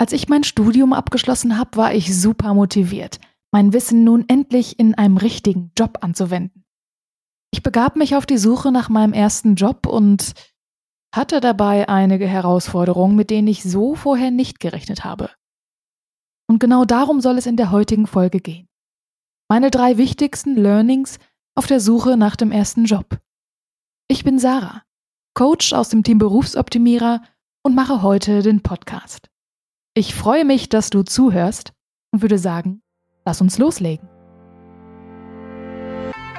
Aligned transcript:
Als 0.00 0.12
ich 0.14 0.30
mein 0.30 0.44
Studium 0.44 0.94
abgeschlossen 0.94 1.58
habe, 1.58 1.76
war 1.76 1.92
ich 1.92 2.18
super 2.18 2.54
motiviert, 2.54 3.20
mein 3.52 3.74
Wissen 3.74 4.02
nun 4.02 4.24
endlich 4.28 4.78
in 4.78 4.94
einem 4.94 5.18
richtigen 5.18 5.72
Job 5.78 5.98
anzuwenden. 6.00 6.64
Ich 7.52 7.62
begab 7.62 7.96
mich 7.96 8.16
auf 8.16 8.24
die 8.24 8.38
Suche 8.38 8.72
nach 8.72 8.88
meinem 8.88 9.12
ersten 9.12 9.56
Job 9.56 9.86
und 9.86 10.32
hatte 11.14 11.40
dabei 11.40 11.86
einige 11.90 12.26
Herausforderungen, 12.26 13.14
mit 13.14 13.28
denen 13.28 13.46
ich 13.46 13.62
so 13.62 13.94
vorher 13.94 14.30
nicht 14.30 14.58
gerechnet 14.58 15.04
habe. 15.04 15.28
Und 16.48 16.60
genau 16.60 16.86
darum 16.86 17.20
soll 17.20 17.36
es 17.36 17.44
in 17.44 17.58
der 17.58 17.70
heutigen 17.70 18.06
Folge 18.06 18.40
gehen. 18.40 18.68
Meine 19.50 19.70
drei 19.70 19.98
wichtigsten 19.98 20.56
Learnings 20.56 21.18
auf 21.54 21.66
der 21.66 21.78
Suche 21.78 22.16
nach 22.16 22.36
dem 22.36 22.52
ersten 22.52 22.86
Job. 22.86 23.20
Ich 24.08 24.24
bin 24.24 24.38
Sarah, 24.38 24.82
Coach 25.34 25.74
aus 25.74 25.90
dem 25.90 26.04
Team 26.04 26.16
Berufsoptimierer 26.16 27.20
und 27.62 27.74
mache 27.74 28.00
heute 28.00 28.40
den 28.40 28.62
Podcast. 28.62 29.29
Ich 30.00 30.14
freue 30.14 30.46
mich, 30.46 30.70
dass 30.70 30.88
du 30.88 31.02
zuhörst 31.02 31.74
und 32.10 32.22
würde 32.22 32.38
sagen, 32.38 32.80
lass 33.26 33.42
uns 33.42 33.58
loslegen. 33.58 34.08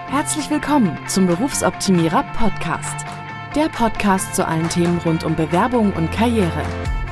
Herzlich 0.08 0.50
willkommen 0.50 0.98
zum 1.08 1.28
Berufsoptimierer 1.28 2.24
Podcast. 2.36 3.06
Der 3.54 3.70
Podcast 3.70 4.34
zu 4.34 4.48
allen 4.48 4.68
Themen 4.70 4.98
rund 5.06 5.24
um 5.24 5.36
Bewerbung 5.36 5.94
und 5.94 6.12
Karriere. 6.12 6.64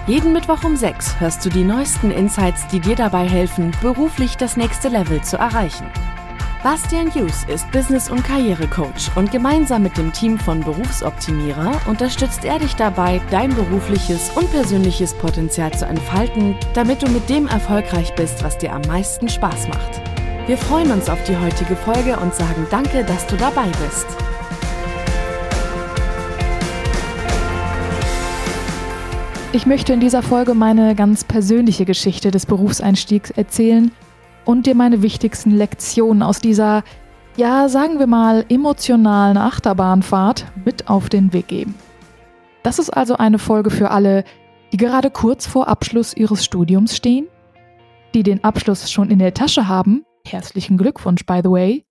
Jeden 0.07 0.33
Mittwoch 0.33 0.63
um 0.63 0.75
6 0.75 1.19
hörst 1.19 1.45
du 1.45 1.49
die 1.49 1.63
neuesten 1.63 2.09
Insights, 2.09 2.67
die 2.69 2.79
dir 2.79 2.95
dabei 2.95 3.29
helfen, 3.29 3.71
beruflich 3.83 4.35
das 4.35 4.57
nächste 4.57 4.89
Level 4.89 5.21
zu 5.21 5.37
erreichen. 5.37 5.85
Bastian 6.61 7.09
Hughes 7.13 7.45
ist 7.45 7.71
Business- 7.71 8.09
und 8.09 8.21
Karrierecoach 8.21 9.15
und 9.15 9.31
gemeinsam 9.31 9.81
mit 9.81 9.95
dem 9.95 10.11
Team 10.11 10.37
von 10.37 10.59
Berufsoptimierer 10.59 11.79
unterstützt 11.87 12.43
er 12.43 12.59
dich 12.59 12.75
dabei, 12.75 13.21
dein 13.31 13.55
berufliches 13.55 14.29
und 14.35 14.51
persönliches 14.51 15.13
Potenzial 15.13 15.71
zu 15.71 15.85
entfalten, 15.85 16.57
damit 16.73 17.01
du 17.01 17.09
mit 17.11 17.29
dem 17.29 17.47
erfolgreich 17.47 18.13
bist, 18.15 18.43
was 18.43 18.57
dir 18.57 18.73
am 18.73 18.81
meisten 18.89 19.29
Spaß 19.29 19.69
macht. 19.69 20.01
Wir 20.47 20.57
freuen 20.57 20.91
uns 20.91 21.09
auf 21.09 21.23
die 21.23 21.37
heutige 21.37 21.77
Folge 21.77 22.19
und 22.19 22.35
sagen 22.35 22.67
danke, 22.69 23.05
dass 23.05 23.25
du 23.27 23.37
dabei 23.37 23.67
bist. 23.85 24.07
Ich 29.53 29.65
möchte 29.65 29.93
in 29.93 30.01
dieser 30.01 30.21
Folge 30.21 30.53
meine 30.55 30.93
ganz 30.93 31.23
persönliche 31.23 31.85
Geschichte 31.85 32.31
des 32.31 32.45
Berufseinstiegs 32.45 33.29
erzählen 33.31 33.93
und 34.45 34.65
dir 34.65 34.75
meine 34.75 35.01
wichtigsten 35.01 35.51
Lektionen 35.51 36.23
aus 36.23 36.39
dieser, 36.39 36.83
ja, 37.37 37.69
sagen 37.69 37.99
wir 37.99 38.07
mal, 38.07 38.45
emotionalen 38.49 39.37
Achterbahnfahrt 39.37 40.45
mit 40.65 40.89
auf 40.89 41.09
den 41.09 41.33
Weg 41.33 41.47
geben. 41.47 41.75
Das 42.63 42.79
ist 42.79 42.89
also 42.89 43.15
eine 43.15 43.39
Folge 43.39 43.69
für 43.69 43.91
alle, 43.91 44.23
die 44.71 44.77
gerade 44.77 45.09
kurz 45.09 45.47
vor 45.47 45.67
Abschluss 45.67 46.15
ihres 46.15 46.43
Studiums 46.43 46.95
stehen, 46.95 47.27
die 48.13 48.23
den 48.23 48.43
Abschluss 48.43 48.91
schon 48.91 49.09
in 49.09 49.19
der 49.19 49.33
Tasche 49.33 49.67
haben, 49.67 50.03
herzlichen 50.25 50.77
Glückwunsch 50.77 51.25
by 51.25 51.41
the 51.43 51.49
way, 51.49 51.85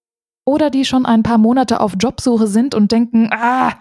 oder 0.47 0.71
die 0.71 0.85
schon 0.85 1.07
ein 1.07 1.23
paar 1.23 1.39
Monate 1.39 1.81
auf 1.81 1.95
Jobsuche 1.99 2.47
sind 2.47 2.75
und 2.75 2.93
denken, 2.93 3.31
ah, 3.33 3.75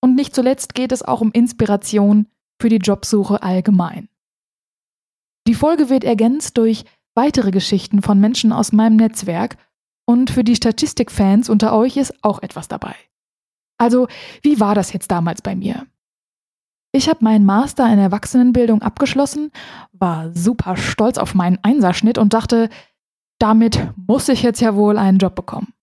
und 0.00 0.14
nicht 0.14 0.34
zuletzt 0.34 0.74
geht 0.74 0.92
es 0.92 1.02
auch 1.02 1.20
um 1.20 1.32
Inspiration 1.32 2.26
für 2.60 2.68
die 2.68 2.76
Jobsuche 2.76 3.42
allgemein. 3.42 4.08
Die 5.46 5.54
Folge 5.54 5.90
wird 5.90 6.04
ergänzt 6.04 6.58
durch 6.58 6.84
weitere 7.16 7.50
Geschichten 7.50 8.02
von 8.02 8.20
Menschen 8.20 8.52
aus 8.52 8.72
meinem 8.72 8.96
Netzwerk 8.96 9.56
und 10.06 10.30
für 10.30 10.44
die 10.44 10.54
Statistikfans 10.54 11.50
unter 11.50 11.76
euch 11.76 11.96
ist 11.96 12.14
auch 12.22 12.40
etwas 12.42 12.68
dabei. 12.68 12.94
Also, 13.78 14.06
wie 14.42 14.60
war 14.60 14.74
das 14.74 14.92
jetzt 14.92 15.10
damals 15.10 15.42
bei 15.42 15.56
mir? 15.56 15.86
Ich 16.92 17.08
habe 17.08 17.24
meinen 17.24 17.44
Master 17.44 17.92
in 17.92 17.98
Erwachsenenbildung 17.98 18.80
abgeschlossen, 18.80 19.50
war 19.92 20.32
super 20.32 20.76
stolz 20.76 21.18
auf 21.18 21.34
meinen 21.34 21.58
Einserschnitt 21.62 22.16
und 22.16 22.32
dachte, 22.32 22.70
damit 23.38 23.92
muss 23.96 24.28
ich 24.28 24.42
jetzt 24.42 24.60
ja 24.60 24.74
wohl 24.74 24.96
einen 24.96 25.18
Job 25.18 25.34
bekommen. 25.34 25.74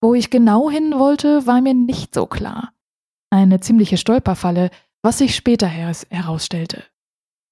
Wo 0.00 0.14
ich 0.14 0.30
genau 0.30 0.70
hin 0.70 0.94
wollte, 0.98 1.46
war 1.46 1.60
mir 1.60 1.74
nicht 1.74 2.14
so 2.14 2.26
klar. 2.26 2.72
Eine 3.30 3.60
ziemliche 3.60 3.96
Stolperfalle, 3.96 4.70
was 5.02 5.18
sich 5.18 5.36
später 5.36 5.68
herausstellte. 5.68 6.82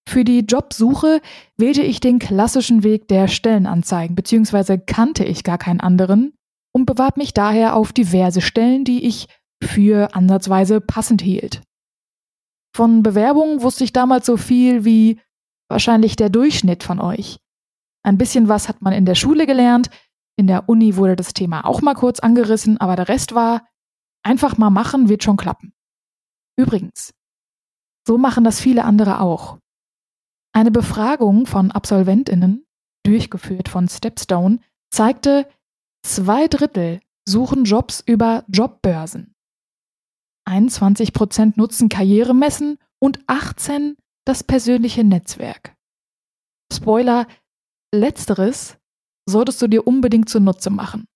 Für 0.08 0.24
die 0.24 0.40
Jobsuche 0.40 1.20
wählte 1.56 1.82
ich 1.82 2.00
den 2.00 2.18
klassischen 2.18 2.82
Weg 2.82 3.08
der 3.08 3.28
Stellenanzeigen, 3.28 4.16
beziehungsweise 4.16 4.78
kannte 4.78 5.24
ich 5.24 5.44
gar 5.44 5.58
keinen 5.58 5.80
anderen 5.80 6.34
und 6.74 6.86
bewarb 6.86 7.16
mich 7.16 7.34
daher 7.34 7.76
auf 7.76 7.92
diverse 7.92 8.40
Stellen, 8.40 8.84
die 8.84 9.06
ich 9.06 9.28
für 9.62 10.14
ansatzweise 10.14 10.80
passend 10.80 11.22
hielt. 11.22 11.62
Von 12.74 13.02
Bewerbungen 13.02 13.62
wusste 13.62 13.84
ich 13.84 13.92
damals 13.92 14.26
so 14.26 14.36
viel 14.36 14.84
wie 14.84 15.20
wahrscheinlich 15.68 16.16
der 16.16 16.30
Durchschnitt 16.30 16.82
von 16.82 17.00
euch. 17.00 17.38
Ein 18.02 18.18
bisschen 18.18 18.48
was 18.48 18.68
hat 18.68 18.82
man 18.82 18.92
in 18.92 19.06
der 19.06 19.14
Schule 19.14 19.46
gelernt, 19.46 19.90
in 20.36 20.46
der 20.46 20.68
Uni 20.68 20.96
wurde 20.96 21.16
das 21.16 21.34
Thema 21.34 21.64
auch 21.66 21.82
mal 21.82 21.94
kurz 21.94 22.18
angerissen, 22.18 22.78
aber 22.78 22.96
der 22.96 23.08
Rest 23.08 23.34
war 23.34 23.66
einfach 24.24 24.56
mal 24.56 24.70
machen, 24.70 25.08
wird 25.08 25.22
schon 25.22 25.36
klappen. 25.36 25.72
Übrigens, 26.58 27.12
so 28.06 28.18
machen 28.18 28.44
das 28.44 28.60
viele 28.60 28.84
andere 28.84 29.20
auch. 29.20 29.58
Eine 30.52 30.70
Befragung 30.70 31.46
von 31.46 31.70
Absolventinnen, 31.70 32.66
durchgeführt 33.04 33.68
von 33.68 33.88
Stepstone, 33.88 34.60
zeigte, 34.90 35.48
zwei 36.04 36.46
Drittel 36.48 37.00
suchen 37.26 37.64
Jobs 37.64 38.02
über 38.04 38.44
Jobbörsen. 38.48 39.34
21 40.44 41.12
Prozent 41.12 41.56
nutzen 41.56 41.88
Karrieremessen 41.88 42.78
und 42.98 43.20
18 43.26 43.96
das 44.26 44.44
persönliche 44.44 45.04
Netzwerk. 45.04 45.74
Spoiler, 46.72 47.26
letzteres 47.94 48.76
solltest 49.28 49.62
du 49.62 49.68
dir 49.68 49.86
unbedingt 49.86 50.28
zunutze 50.28 50.70
machen. 50.70 51.06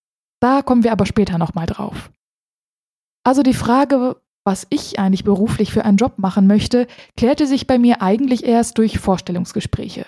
Da 0.41 0.63
kommen 0.63 0.85
wir 0.85 0.93
aber 0.93 1.07
später 1.07 1.39
nochmal 1.39 1.67
drauf. 1.67 2.11
Also 3.25 3.43
die 3.43 3.55
Frage, 3.55 4.21
was 4.47 4.67
ich 4.71 4.99
eigentlich 5.01 5.25
beruflich 5.25 5.73
für 5.73 5.85
einen 5.85 5.97
Job 5.97 6.19
machen 6.19 6.47
möchte, 6.47 6.87
klärte 7.17 7.47
sich 7.47 7.67
bei 7.67 7.79
mir 7.79 8.01
eigentlich 8.01 8.45
erst 8.45 8.79
durch 8.79 8.99
Vorstellungsgespräche. 8.99 10.07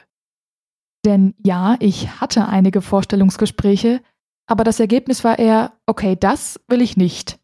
Denn 1.04 1.34
ja, 1.44 1.76
ich 1.80 2.20
hatte 2.20 2.46
einige 2.46 2.80
Vorstellungsgespräche, 2.80 4.00
aber 4.46 4.62
das 4.62 4.78
Ergebnis 4.78 5.24
war 5.24 5.38
eher, 5.38 5.72
okay, 5.86 6.16
das 6.16 6.60
will 6.68 6.80
ich 6.80 6.96
nicht. 6.96 7.38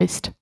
Mist. 0.00 0.32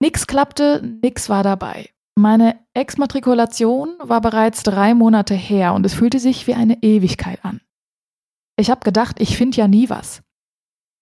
Nix 0.00 0.26
klappte, 0.26 0.80
nix 1.02 1.28
war 1.28 1.42
dabei. 1.42 1.90
Meine 2.16 2.58
Exmatrikulation 2.74 3.96
war 3.98 4.20
bereits 4.20 4.62
drei 4.62 4.94
Monate 4.94 5.34
her 5.34 5.74
und 5.74 5.84
es 5.84 5.94
fühlte 5.94 6.20
sich 6.20 6.46
wie 6.46 6.54
eine 6.54 6.82
Ewigkeit 6.82 7.44
an. 7.44 7.60
Ich 8.56 8.70
habe 8.70 8.80
gedacht, 8.80 9.20
ich 9.20 9.36
finde 9.36 9.56
ja 9.56 9.66
nie 9.66 9.90
was. 9.90 10.22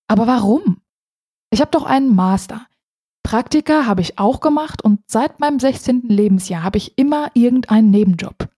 Aber 0.09 0.27
warum? 0.27 0.81
Ich 1.51 1.61
habe 1.61 1.71
doch 1.71 1.85
einen 1.85 2.15
Master. 2.15 2.68
Praktika 3.23 3.87
habe 3.87 4.01
ich 4.01 4.19
auch 4.19 4.41
gemacht 4.41 4.83
und 4.83 5.01
seit 5.07 5.41
meinem 5.41 5.61
16. 5.61 6.03
Lebensjahr 6.09 6.63
habe 6.63 6.79
ich 6.79 6.97
immer 6.97 7.31
irgendeinen 7.35 7.91
Nebenjob. 7.91 8.49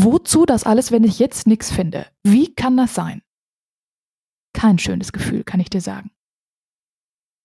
Wozu 0.00 0.46
das 0.46 0.64
alles, 0.64 0.90
wenn 0.90 1.04
ich 1.04 1.18
jetzt 1.18 1.46
nichts 1.46 1.70
finde? 1.70 2.06
Wie 2.24 2.54
kann 2.54 2.76
das 2.76 2.94
sein? 2.94 3.22
Kein 4.52 4.78
schönes 4.78 5.12
Gefühl, 5.12 5.44
kann 5.44 5.60
ich 5.60 5.70
dir 5.70 5.80
sagen. 5.80 6.10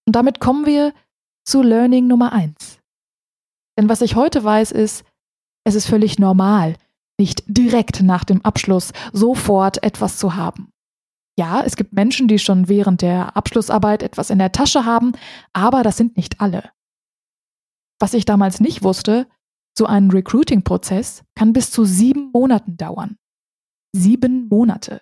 Und 0.08 0.16
damit 0.16 0.40
kommen 0.40 0.66
wir 0.66 0.94
zu 1.46 1.62
Learning 1.62 2.08
Nummer 2.08 2.34
1. 2.34 2.80
Denn 3.78 3.90
was 3.90 4.02
ich 4.02 4.16
heute 4.16 4.44
weiß, 4.44 4.72
ist, 4.72 5.04
es 5.64 5.76
ist 5.76 5.86
völlig 5.86 6.20
normal, 6.20 6.76
nicht 7.20 7.44
direkt 7.48 8.02
nach 8.02 8.24
dem 8.24 8.44
Abschluss 8.44 8.92
sofort 9.14 9.84
etwas 9.84 10.18
zu 10.18 10.36
haben. 10.36 10.72
Ja, 11.40 11.64
es 11.64 11.78
gibt 11.78 11.94
Menschen, 11.94 12.28
die 12.28 12.38
schon 12.38 12.68
während 12.68 13.02
der 13.02 13.38
Abschlussarbeit 13.38 14.04
etwas 14.04 14.30
in 14.30 14.40
der 14.40 14.52
Tasche 14.52 14.84
haben, 14.84 15.14
aber 15.54 15.84
das 15.84 15.96
sind 15.96 16.18
nicht 16.18 16.42
alle. 16.42 16.70
Was 17.98 18.14
ich 18.14 18.26
damals 18.26 18.60
nicht 18.60 18.84
wusste, 18.84 19.26
so 19.74 19.86
ein 19.86 20.12
Recruiting-Prozess 20.12 21.24
kann 21.36 21.54
bis 21.54 21.72
zu 21.72 21.86
sieben 21.86 22.32
Monaten 22.34 22.76
dauern. 22.76 23.18
Sieben 23.96 24.50
Monate. 24.50 25.02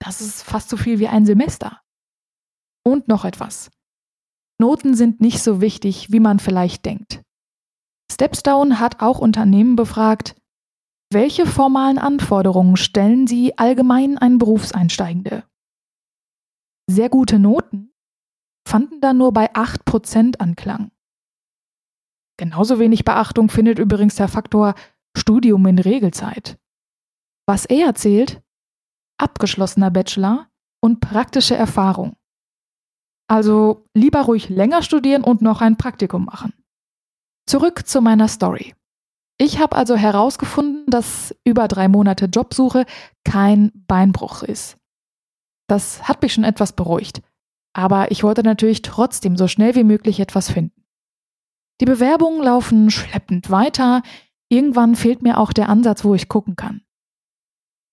Das 0.00 0.20
ist 0.20 0.42
fast 0.42 0.70
so 0.70 0.76
viel 0.76 0.98
wie 0.98 1.06
ein 1.06 1.24
Semester. 1.24 1.82
Und 2.84 3.06
noch 3.06 3.24
etwas. 3.24 3.70
Noten 4.60 4.96
sind 4.96 5.20
nicht 5.20 5.40
so 5.40 5.60
wichtig, 5.60 6.10
wie 6.10 6.18
man 6.18 6.40
vielleicht 6.40 6.84
denkt. 6.84 7.22
Stepstone 8.10 8.80
hat 8.80 9.02
auch 9.02 9.20
Unternehmen 9.20 9.76
befragt, 9.76 10.34
welche 11.10 11.46
formalen 11.46 11.98
Anforderungen 11.98 12.76
stellen 12.76 13.26
Sie 13.26 13.56
allgemein 13.56 14.18
an 14.18 14.38
Berufseinsteigende? 14.38 15.44
Sehr 16.90 17.08
gute 17.08 17.38
Noten 17.38 17.92
fanden 18.66 19.00
da 19.00 19.14
nur 19.14 19.32
bei 19.32 19.54
8% 19.54 20.38
Anklang. 20.38 20.90
Genauso 22.38 22.78
wenig 22.78 23.04
Beachtung 23.04 23.48
findet 23.48 23.78
übrigens 23.78 24.16
der 24.16 24.28
Faktor 24.28 24.74
Studium 25.16 25.66
in 25.66 25.78
Regelzeit. 25.78 26.58
Was 27.46 27.64
er 27.64 27.94
zählt, 27.94 28.42
abgeschlossener 29.18 29.90
Bachelor 29.90 30.48
und 30.80 31.00
praktische 31.00 31.56
Erfahrung. 31.56 32.16
Also 33.28 33.86
lieber 33.94 34.22
ruhig 34.22 34.48
länger 34.48 34.82
studieren 34.82 35.24
und 35.24 35.42
noch 35.42 35.60
ein 35.60 35.76
Praktikum 35.76 36.26
machen. 36.26 36.52
Zurück 37.46 37.86
zu 37.86 38.00
meiner 38.00 38.28
Story. 38.28 38.74
Ich 39.40 39.60
habe 39.60 39.76
also 39.76 39.96
herausgefunden, 39.96 40.84
dass 40.88 41.34
über 41.44 41.68
drei 41.68 41.88
Monate 41.88 42.26
Jobsuche 42.26 42.84
kein 43.24 43.70
Beinbruch 43.86 44.42
ist. 44.42 44.76
Das 45.68 46.08
hat 46.08 46.22
mich 46.22 46.32
schon 46.32 46.44
etwas 46.44 46.72
beruhigt. 46.72 47.22
Aber 47.72 48.10
ich 48.10 48.24
wollte 48.24 48.42
natürlich 48.42 48.82
trotzdem 48.82 49.36
so 49.36 49.46
schnell 49.46 49.76
wie 49.76 49.84
möglich 49.84 50.18
etwas 50.18 50.50
finden. 50.50 50.84
Die 51.80 51.84
Bewerbungen 51.84 52.42
laufen 52.42 52.90
schleppend 52.90 53.50
weiter. 53.50 54.02
Irgendwann 54.48 54.96
fehlt 54.96 55.22
mir 55.22 55.38
auch 55.38 55.52
der 55.52 55.68
Ansatz, 55.68 56.04
wo 56.04 56.14
ich 56.14 56.28
gucken 56.28 56.56
kann. 56.56 56.82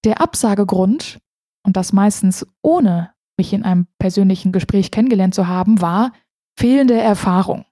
Der 0.03 0.21
Absagegrund, 0.21 1.19
und 1.63 1.77
das 1.77 1.93
meistens 1.93 2.47
ohne 2.63 3.13
mich 3.37 3.53
in 3.53 3.63
einem 3.63 3.87
persönlichen 3.99 4.51
Gespräch 4.51 4.89
kennengelernt 4.89 5.35
zu 5.35 5.47
haben, 5.47 5.81
war 5.81 6.13
fehlende 6.57 6.99
Erfahrung. 6.99 7.65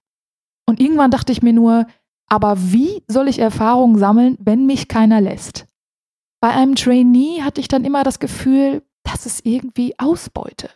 Und 0.68 0.80
irgendwann 0.80 1.12
dachte 1.12 1.31
ich 1.31 1.42
mir 1.42 1.54
nur, 1.54 1.88
aber 2.33 2.56
wie 2.57 3.03
soll 3.07 3.27
ich 3.27 3.38
Erfahrung 3.38 4.00
sammeln, 4.00 4.39
wenn 4.39 4.65
mich 4.65 4.88
keiner 4.88 5.21
lässt? 5.21 5.68
Bei 6.41 6.50
einem 6.50 6.74
Trainee 6.74 7.44
hatte 7.44 7.62
ich 7.62 7.68
dann 7.68 7.85
immer 7.85 8.03
das 8.03 8.18
Gefühl, 8.18 8.81
das 9.03 9.27
ist 9.27 9.45
irgendwie 9.45 9.94
Ausbeute. 10.00 10.71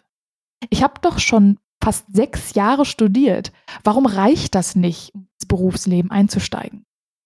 Ich 0.69 0.83
habe 0.83 1.01
doch 1.01 1.17
schon 1.17 1.57
fast 1.83 2.05
sechs 2.13 2.53
Jahre 2.53 2.85
studiert. 2.85 3.51
Warum 3.83 4.05
reicht 4.05 4.53
das 4.53 4.75
nicht, 4.75 5.15
ins 5.15 5.47
Berufsleben 5.47 6.11
einzusteigen? 6.11 6.85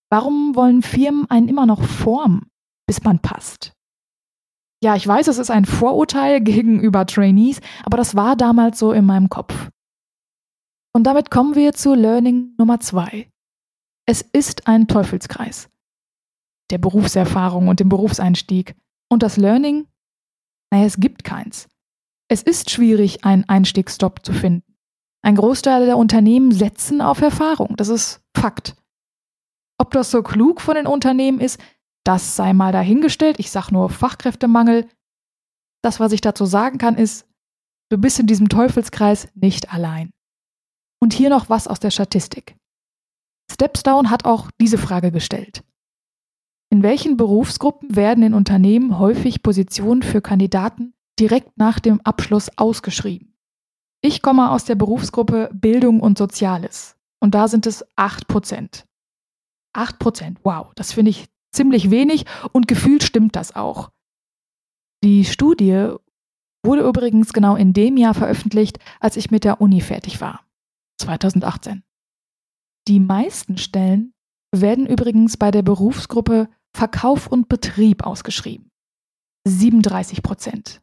Warum 0.10 0.56
wollen 0.56 0.82
Firmen 0.82 1.30
einen 1.30 1.50
immer 1.50 1.66
noch 1.66 1.84
formen, 1.84 2.50
bis 2.88 3.04
man 3.04 3.20
passt? 3.20 3.74
Ja, 4.82 4.96
ich 4.96 5.06
weiß, 5.06 5.28
es 5.28 5.40
ist 5.40 5.52
ein 5.52 5.66
Vorurteil 5.66 6.40
gegenüber 6.42 7.06
Trainees, 7.06 7.60
aber 7.84 7.98
das 7.98 8.16
war 8.16 8.38
damals 8.38 8.80
so 8.80 8.94
in 8.94 9.04
meinem 9.04 9.28
Kopf. 9.28 9.68
Und 10.94 11.04
damit 11.04 11.32
kommen 11.32 11.56
wir 11.56 11.74
zu 11.74 11.96
Learning 11.96 12.56
Nummer 12.58 12.80
zwei. 12.80 13.28
Es 14.12 14.24
ist 14.34 14.68
ein 14.68 14.90
Teufelskreis. 14.90 15.70
Der 16.70 16.80
Berufserfahrung 16.80 17.70
und 17.70 17.80
dem 17.80 17.88
Berufseinstieg. 17.88 18.76
Und 19.10 19.24
das 19.24 19.38
Learning? 19.38 19.88
Naja, 20.70 20.84
es 20.84 20.98
gibt 20.98 21.24
keins. 21.24 21.70
Es 22.28 22.44
ist 22.44 22.70
schwierig, 22.70 23.24
einen 23.24 23.48
Einstiegsstopp 23.48 24.26
zu 24.26 24.34
finden. 24.34 24.76
Ein 25.22 25.36
Großteil 25.36 25.86
der 25.86 25.96
Unternehmen 25.96 26.52
setzen 26.52 27.00
auf 27.00 27.22
Erfahrung. 27.22 27.78
Das 27.78 27.88
ist 27.88 28.22
Fakt. 28.36 28.76
Ob 29.78 29.92
das 29.92 30.12
so 30.12 30.22
klug 30.24 30.60
von 30.60 30.76
den 30.76 30.88
Unternehmen 30.88 31.40
ist, 31.40 31.58
das 32.04 32.36
sei 32.36 32.52
mal 32.52 32.74
dahingestellt. 32.74 33.40
Ich 33.40 33.50
sage 33.50 33.72
nur 33.72 33.90
Fachkräftemangel. 33.90 34.90
Das, 35.82 36.02
was 36.02 36.12
ich 36.12 36.20
dazu 36.20 36.44
sagen 36.44 36.80
kann, 36.80 36.98
ist, 36.98 37.26
du 37.90 37.98
bist 37.98 38.20
in 38.20 38.28
diesem 38.28 38.50
Teufelskreis 38.50 39.30
nicht 39.36 39.72
allein. 39.72 40.12
Und 41.00 41.14
hier 41.14 41.30
noch 41.30 41.50
was 41.50 41.70
aus 41.70 41.80
der 41.80 41.92
Statistik. 41.92 42.58
Stepstone 43.54 44.10
hat 44.10 44.26
auch 44.26 44.50
diese 44.60 44.78
Frage 44.78 45.12
gestellt. 45.12 45.64
In 46.70 46.84
welchen 46.84 47.18
Berufsgruppen 47.18 47.96
werden 47.96 48.24
in 48.24 48.34
Unternehmen 48.34 48.98
häufig 48.98 49.44
Positionen 49.44 50.04
für 50.04 50.22
Kandidaten 50.22 50.94
direkt 51.20 51.58
nach 51.58 51.80
dem 51.80 52.00
Abschluss 52.02 52.50
ausgeschrieben? 52.58 53.36
Ich 54.02 54.22
komme 54.22 54.52
aus 54.52 54.66
der 54.66 54.76
Berufsgruppe 54.76 55.50
Bildung 55.54 56.00
und 56.00 56.18
Soziales 56.18 56.96
und 57.20 57.36
da 57.36 57.48
sind 57.48 57.68
es 57.68 57.86
8 57.98 58.28
Prozent. 58.28 58.88
8 59.74 60.00
Prozent, 60.00 60.40
wow, 60.44 60.72
das 60.76 60.94
finde 60.94 61.12
ich 61.12 61.28
ziemlich 61.54 61.92
wenig 61.92 62.26
und 62.54 62.68
gefühlt 62.68 63.04
stimmt 63.04 63.36
das 63.36 63.56
auch. 63.56 63.92
Die 65.04 65.26
Studie 65.26 65.94
wurde 66.64 66.88
übrigens 66.88 67.34
genau 67.34 67.56
in 67.56 67.74
dem 67.74 67.98
Jahr 67.98 68.14
veröffentlicht, 68.14 68.80
als 69.00 69.18
ich 69.18 69.30
mit 69.30 69.44
der 69.44 69.62
Uni 69.62 69.82
fertig 69.82 70.22
war, 70.22 70.46
2018. 71.00 71.84
Die 72.88 73.00
meisten 73.00 73.58
Stellen 73.58 74.14
werden 74.54 74.86
übrigens 74.86 75.38
bei 75.38 75.52
der 75.52 75.62
Berufsgruppe 75.62 76.50
Verkauf 76.76 77.28
und 77.28 77.50
Betrieb 77.50 78.06
ausgeschrieben. 78.06 78.72
37 79.48 80.24
Prozent. 80.24 80.82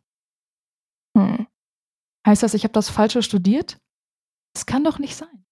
Hm. 1.16 1.46
Heißt 2.26 2.42
das, 2.42 2.54
ich 2.54 2.64
habe 2.64 2.72
das 2.72 2.90
Falsche 2.90 3.22
studiert? 3.22 3.80
Das 4.54 4.66
kann 4.66 4.84
doch 4.84 4.98
nicht 4.98 5.16
sein. 5.16 5.46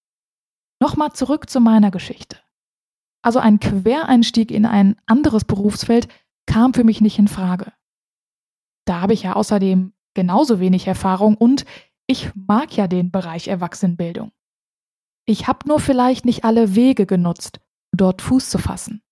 Nochmal 0.80 1.12
zurück 1.12 1.48
zu 1.48 1.60
meiner 1.60 1.90
Geschichte. 1.90 2.38
Also 3.22 3.38
ein 3.38 3.60
Quereinstieg 3.60 4.50
in 4.50 4.66
ein 4.66 5.00
anderes 5.06 5.44
Berufsfeld 5.44 6.08
kam 6.46 6.74
für 6.74 6.84
mich 6.84 7.00
nicht 7.00 7.18
in 7.18 7.28
Frage. 7.28 7.72
Da 8.86 9.00
habe 9.00 9.14
ich 9.14 9.22
ja 9.22 9.34
außerdem 9.34 9.94
genauso 10.14 10.60
wenig 10.60 10.86
Erfahrung 10.86 11.36
und 11.36 11.64
ich 12.06 12.30
mag 12.34 12.76
ja 12.76 12.86
den 12.86 13.10
Bereich 13.10 13.48
Erwachsenenbildung. 13.48 14.30
Ich 15.26 15.48
habe 15.48 15.66
nur 15.66 15.80
vielleicht 15.80 16.24
nicht 16.24 16.44
alle 16.44 16.76
Wege 16.76 17.04
genutzt, 17.04 17.60
dort 17.92 18.22
Fuß 18.22 18.48
zu 18.48 18.58
fassen. 18.58 19.02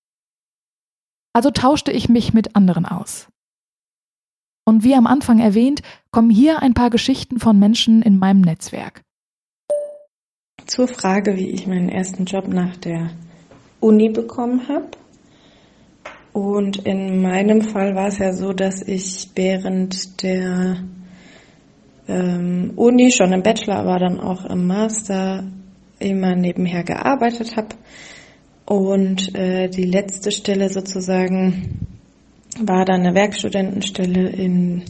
Also 1.33 1.51
tauschte 1.51 1.91
ich 1.91 2.09
mich 2.09 2.33
mit 2.33 2.55
anderen 2.55 2.87
aus. 2.87 3.29
Und 4.65 4.85
wie 4.85 4.95
am 4.95 5.09
Anfang 5.09 5.41
erwähnt, 5.41 5.83
kommen 6.13 6.31
hier 6.31 6.63
ein 6.63 6.73
paar 6.73 6.91
Geschichten 6.91 7.41
von 7.41 7.59
Menschen 7.59 8.01
in 8.01 8.19
meinem 8.19 8.41
Netzwerk. 8.41 9.03
Zur 10.67 10.87
Frage, 10.87 11.37
wie 11.37 11.51
ich 11.51 11.67
meinen 11.67 11.89
ersten 11.89 12.25
Job 12.25 12.47
nach 12.49 12.77
der 12.77 13.11
Uni 13.81 14.09
bekommen 14.09 14.67
habe. 14.69 14.89
Und 16.33 16.79
in 16.87 17.21
meinem 17.21 17.61
Fall 17.63 17.95
war 17.95 18.09
es 18.09 18.19
ja 18.19 18.33
so, 18.33 18.53
dass 18.53 18.81
ich 18.83 19.31
während 19.35 20.23
der 20.23 20.79
ähm, 22.09 22.73
Uni 22.77 23.11
schon 23.11 23.33
im 23.33 23.43
Bachelor, 23.43 23.77
aber 23.77 23.99
dann 23.99 24.21
auch 24.21 24.45
im 24.47 24.67
Master 24.67 25.45
immer 25.99 26.35
nebenher 26.35 26.85
gearbeitet 26.85 27.57
habe. 27.57 27.77
Und 28.67 29.35
äh, 29.35 29.69
die 29.69 29.85
letzte 29.85 30.31
Stelle 30.33 30.71
sozusagen 30.71 31.87
war 32.61 32.85
dann 32.85 33.01
eine 33.01 33.15
Werkstudentenstelle 33.15 34.29
in 34.29 34.83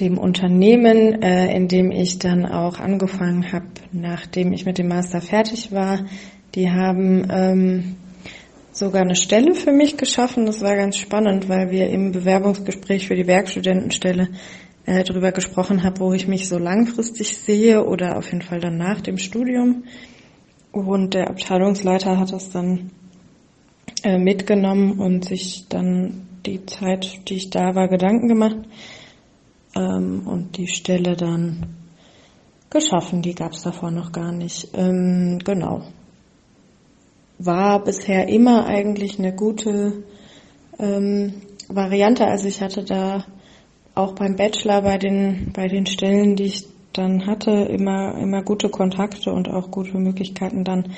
dem 0.00 0.18
Unternehmen, 0.18 1.22
äh, 1.22 1.54
in 1.54 1.68
dem 1.68 1.90
ich 1.90 2.18
dann 2.18 2.46
auch 2.46 2.80
angefangen 2.80 3.52
habe, 3.52 3.66
nachdem 3.92 4.52
ich 4.52 4.64
mit 4.64 4.78
dem 4.78 4.88
Master 4.88 5.20
fertig 5.20 5.72
war. 5.72 6.06
Die 6.54 6.70
haben 6.70 7.28
ähm, 7.30 7.96
sogar 8.72 9.02
eine 9.02 9.16
Stelle 9.16 9.54
für 9.54 9.72
mich 9.72 9.96
geschaffen. 9.96 10.46
Das 10.46 10.62
war 10.62 10.74
ganz 10.76 10.96
spannend, 10.96 11.48
weil 11.48 11.70
wir 11.70 11.90
im 11.90 12.12
Bewerbungsgespräch 12.12 13.06
für 13.06 13.16
die 13.16 13.26
Werkstudentenstelle 13.26 14.28
äh, 14.90 15.04
darüber 15.04 15.30
gesprochen 15.30 15.84
habe, 15.84 16.00
wo 16.00 16.12
ich 16.12 16.26
mich 16.26 16.48
so 16.48 16.58
langfristig 16.58 17.38
sehe 17.38 17.84
oder 17.84 18.18
auf 18.18 18.32
jeden 18.32 18.42
Fall 18.42 18.58
dann 18.58 18.76
nach 18.76 19.00
dem 19.00 19.18
Studium. 19.18 19.84
Und 20.72 21.14
der 21.14 21.30
Abteilungsleiter 21.30 22.18
hat 22.18 22.32
das 22.32 22.50
dann 22.50 22.90
äh, 24.02 24.18
mitgenommen 24.18 24.98
und 24.98 25.24
sich 25.24 25.68
dann 25.68 26.26
die 26.44 26.66
Zeit, 26.66 27.28
die 27.28 27.34
ich 27.34 27.50
da 27.50 27.76
war, 27.76 27.86
Gedanken 27.86 28.26
gemacht 28.26 28.56
ähm, 29.76 30.26
und 30.26 30.56
die 30.56 30.66
Stelle 30.66 31.14
dann 31.14 31.66
geschaffen. 32.68 33.22
Die 33.22 33.36
gab 33.36 33.52
es 33.52 33.62
davor 33.62 33.92
noch 33.92 34.10
gar 34.10 34.32
nicht. 34.32 34.70
Ähm, 34.74 35.38
genau. 35.44 35.82
War 37.38 37.84
bisher 37.84 38.28
immer 38.28 38.66
eigentlich 38.66 39.20
eine 39.20 39.36
gute 39.36 40.02
ähm, 40.80 41.42
Variante. 41.68 42.26
Also 42.26 42.48
ich 42.48 42.60
hatte 42.60 42.82
da 42.82 43.24
auch 43.94 44.14
beim 44.14 44.36
Bachelor 44.36 44.82
bei 44.82 44.98
den, 44.98 45.52
bei 45.52 45.68
den 45.68 45.86
Stellen, 45.86 46.36
die 46.36 46.44
ich 46.44 46.68
dann 46.92 47.26
hatte, 47.26 47.50
immer, 47.50 48.16
immer 48.18 48.42
gute 48.42 48.68
Kontakte 48.68 49.32
und 49.32 49.48
auch 49.48 49.70
gute 49.70 49.96
Möglichkeiten 49.98 50.64
dann 50.64 50.92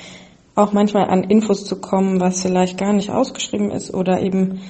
auch 0.55 0.71
manchmal 0.73 1.09
an 1.09 1.23
Infos 1.23 1.65
zu 1.65 1.79
kommen, 1.81 2.19
was 2.19 2.41
vielleicht 2.41 2.77
gar 2.77 2.93
nicht 2.93 3.09
ausgeschrieben 3.09 3.71
ist 3.71 3.93
oder 3.93 4.21
eben 4.21 4.61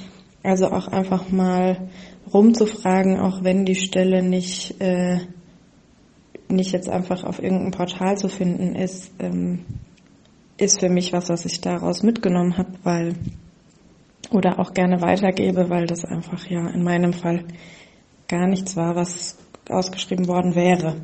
also 0.41 0.67
auch 0.67 0.87
einfach 0.87 1.29
mal 1.29 1.89
rumzufragen, 2.33 3.19
auch 3.19 3.43
wenn 3.43 3.65
die 3.65 3.75
Stelle 3.75 4.23
nicht, 4.23 4.79
äh, 4.81 5.19
nicht 6.49 6.71
jetzt 6.71 6.89
einfach 6.89 7.23
auf 7.23 7.41
irgendeinem 7.41 7.71
Portal 7.71 8.17
zu 8.17 8.27
finden 8.27 8.75
ist, 8.75 9.11
ähm, 9.19 9.65
ist 10.57 10.79
für 10.79 10.89
mich 10.89 11.13
was, 11.13 11.29
was 11.29 11.45
ich 11.45 11.61
daraus 11.61 12.03
mitgenommen 12.03 12.57
habe, 12.57 12.73
weil 12.83 13.15
oder 14.31 14.59
auch 14.59 14.73
gerne 14.73 15.01
weitergebe, 15.01 15.69
weil 15.69 15.85
das 15.85 16.05
einfach 16.05 16.45
ja 16.47 16.67
in 16.69 16.83
meinem 16.83 17.13
Fall 17.13 17.43
gar 18.33 18.47
nichts 18.47 18.75
war, 18.75 18.95
was 18.95 19.37
ausgeschrieben 19.69 20.27
worden 20.27 20.55
wäre. 20.55 20.95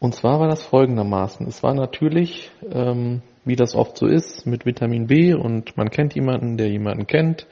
Und 0.00 0.14
zwar 0.14 0.40
war 0.40 0.48
das 0.48 0.62
folgendermaßen. 0.62 1.46
Es 1.46 1.62
war 1.62 1.74
natürlich, 1.74 2.50
ähm, 2.70 3.20
wie 3.44 3.56
das 3.56 3.74
oft 3.74 3.98
so 3.98 4.06
ist, 4.06 4.46
mit 4.46 4.64
Vitamin 4.64 5.08
B 5.08 5.34
und 5.34 5.76
man 5.76 5.90
kennt 5.90 6.14
jemanden, 6.14 6.56
der 6.56 6.70
jemanden 6.70 7.06
kennt. 7.06 7.46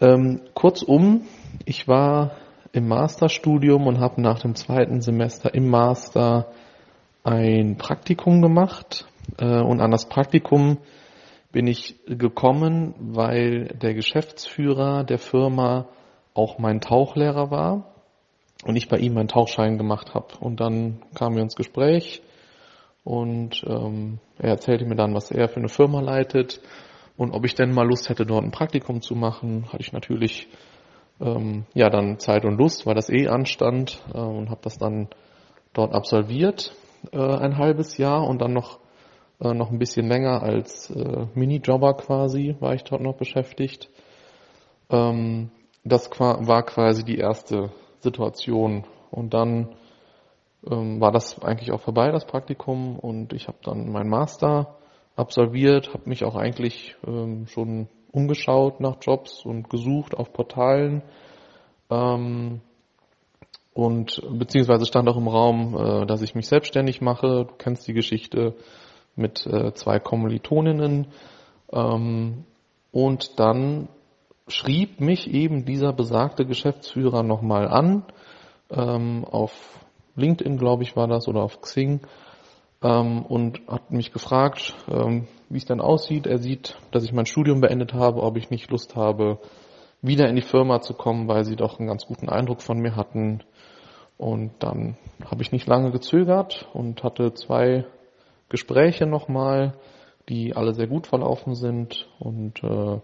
Ähm, 0.00 0.42
kurzum, 0.54 1.22
ich 1.64 1.88
war 1.88 2.36
im 2.70 2.86
Masterstudium 2.86 3.88
und 3.88 3.98
habe 3.98 4.22
nach 4.22 4.38
dem 4.38 4.54
zweiten 4.54 5.00
Semester 5.00 5.52
im 5.54 5.68
Master 5.68 6.52
ein 7.24 7.78
Praktikum 7.78 8.42
gemacht. 8.42 9.06
Äh, 9.38 9.60
und 9.60 9.80
an 9.80 9.90
das 9.90 10.08
Praktikum 10.08 10.78
bin 11.52 11.66
ich 11.66 12.00
gekommen, 12.06 12.94
weil 12.98 13.66
der 13.66 13.94
Geschäftsführer 13.94 15.04
der 15.04 15.18
Firma 15.18 15.88
auch 16.34 16.58
mein 16.58 16.80
Tauchlehrer 16.80 17.50
war 17.50 17.94
und 18.64 18.76
ich 18.76 18.88
bei 18.88 18.98
ihm 18.98 19.14
meinen 19.14 19.28
Tauchschein 19.28 19.76
gemacht 19.78 20.14
habe. 20.14 20.28
Und 20.40 20.60
dann 20.60 21.02
kamen 21.14 21.36
wir 21.36 21.42
ins 21.42 21.56
Gespräch 21.56 22.22
Und 23.04 23.64
ähm, 23.66 24.18
er 24.38 24.50
erzählte 24.50 24.84
mir 24.84 24.94
dann, 24.94 25.14
was 25.14 25.30
er 25.30 25.48
für 25.48 25.56
eine 25.56 25.68
Firma 25.68 26.00
leitet 26.00 26.60
und 27.16 27.32
ob 27.32 27.44
ich 27.44 27.54
denn 27.54 27.72
mal 27.72 27.86
Lust 27.86 28.08
hätte, 28.08 28.24
dort 28.24 28.44
ein 28.44 28.52
Praktikum 28.52 29.02
zu 29.02 29.14
machen. 29.14 29.66
Hatte 29.72 29.82
ich 29.82 29.92
natürlich 29.92 30.48
ähm, 31.20 31.64
ja 31.74 31.90
dann 31.90 32.18
Zeit 32.18 32.44
und 32.44 32.58
Lust, 32.58 32.86
weil 32.86 32.94
das 32.94 33.10
eh 33.10 33.28
anstand 33.28 34.00
äh, 34.14 34.18
und 34.18 34.50
habe 34.50 34.60
das 34.62 34.78
dann 34.78 35.08
dort 35.72 35.94
absolviert, 35.94 36.74
äh, 37.12 37.18
ein 37.18 37.58
halbes 37.58 37.98
Jahr 37.98 38.26
und 38.26 38.40
dann 38.40 38.52
noch 38.52 38.78
äh, 39.40 39.54
noch 39.54 39.70
ein 39.70 39.78
bisschen 39.78 40.08
länger 40.08 40.42
als 40.42 40.90
äh, 40.90 41.26
Minijobber 41.34 41.94
quasi 41.94 42.56
war 42.60 42.74
ich 42.74 42.84
dort 42.84 43.02
noch 43.02 43.16
beschäftigt. 43.16 43.90
Ähm, 44.90 45.50
das 45.84 46.10
war 46.10 46.62
quasi 46.64 47.04
die 47.04 47.18
erste 47.18 47.70
Situation 48.00 48.84
und 49.10 49.34
dann 49.34 49.74
ähm, 50.70 51.00
war 51.00 51.10
das 51.10 51.40
eigentlich 51.42 51.72
auch 51.72 51.80
vorbei, 51.80 52.10
das 52.12 52.26
Praktikum 52.26 52.98
und 52.98 53.32
ich 53.32 53.48
habe 53.48 53.58
dann 53.62 53.90
meinen 53.90 54.10
Master 54.10 54.76
absolviert, 55.16 55.92
habe 55.92 56.08
mich 56.08 56.24
auch 56.24 56.36
eigentlich 56.36 56.96
ähm, 57.06 57.46
schon 57.46 57.88
umgeschaut 58.12 58.80
nach 58.80 58.96
Jobs 59.00 59.44
und 59.44 59.68
gesucht 59.70 60.14
auf 60.14 60.32
Portalen. 60.32 61.02
Ähm, 61.90 62.60
und 63.74 64.22
beziehungsweise 64.30 64.84
stand 64.86 65.08
auch 65.08 65.16
im 65.16 65.28
Raum, 65.28 65.76
äh, 65.76 66.06
dass 66.06 66.22
ich 66.22 66.34
mich 66.34 66.46
selbstständig 66.46 67.00
mache. 67.00 67.46
Du 67.46 67.54
kennst 67.56 67.88
die 67.88 67.94
Geschichte 67.94 68.54
mit 69.16 69.46
äh, 69.46 69.74
zwei 69.74 69.98
Kommilitoninnen. 69.98 71.08
Ähm, 71.72 72.44
und 72.90 73.38
dann 73.38 73.88
schrieb 74.48 75.00
mich 75.00 75.32
eben 75.32 75.64
dieser 75.64 75.92
besagte 75.92 76.44
Geschäftsführer 76.44 77.22
nochmal 77.22 77.68
an, 77.68 78.04
ähm, 78.70 79.24
auf 79.24 79.80
LinkedIn, 80.16 80.58
glaube 80.58 80.82
ich, 80.82 80.96
war 80.96 81.08
das, 81.08 81.28
oder 81.28 81.42
auf 81.42 81.60
Xing, 81.60 82.00
ähm, 82.82 83.24
und 83.24 83.60
hat 83.68 83.90
mich 83.90 84.12
gefragt, 84.12 84.74
ähm, 84.90 85.26
wie 85.48 85.58
es 85.58 85.64
denn 85.64 85.80
aussieht. 85.80 86.26
Er 86.26 86.38
sieht, 86.38 86.76
dass 86.90 87.04
ich 87.04 87.12
mein 87.12 87.26
Studium 87.26 87.60
beendet 87.60 87.94
habe, 87.94 88.22
ob 88.22 88.36
ich 88.36 88.50
nicht 88.50 88.70
Lust 88.70 88.96
habe, 88.96 89.38
wieder 90.00 90.28
in 90.28 90.36
die 90.36 90.42
Firma 90.42 90.80
zu 90.80 90.94
kommen, 90.94 91.28
weil 91.28 91.44
sie 91.44 91.56
doch 91.56 91.78
einen 91.78 91.88
ganz 91.88 92.06
guten 92.06 92.28
Eindruck 92.28 92.60
von 92.62 92.78
mir 92.78 92.96
hatten. 92.96 93.42
Und 94.18 94.52
dann 94.58 94.96
habe 95.24 95.42
ich 95.42 95.52
nicht 95.52 95.66
lange 95.66 95.90
gezögert 95.90 96.68
und 96.72 97.02
hatte 97.02 97.34
zwei 97.34 97.84
Gespräche 98.52 99.06
nochmal, 99.06 99.72
die 100.28 100.54
alle 100.54 100.74
sehr 100.74 100.86
gut 100.86 101.08
verlaufen 101.08 101.54
sind. 101.54 102.06
Und 102.20 102.62
äh, 102.62 103.00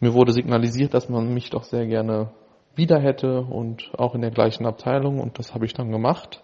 mir 0.00 0.14
wurde 0.14 0.32
signalisiert, 0.32 0.94
dass 0.94 1.08
man 1.08 1.32
mich 1.32 1.50
doch 1.50 1.64
sehr 1.64 1.86
gerne 1.86 2.32
wieder 2.74 2.98
hätte 2.98 3.42
und 3.42 3.92
auch 3.96 4.14
in 4.14 4.22
der 4.22 4.30
gleichen 4.30 4.66
Abteilung. 4.66 5.20
Und 5.20 5.38
das 5.38 5.54
habe 5.54 5.66
ich 5.66 5.74
dann 5.74 5.92
gemacht. 5.92 6.42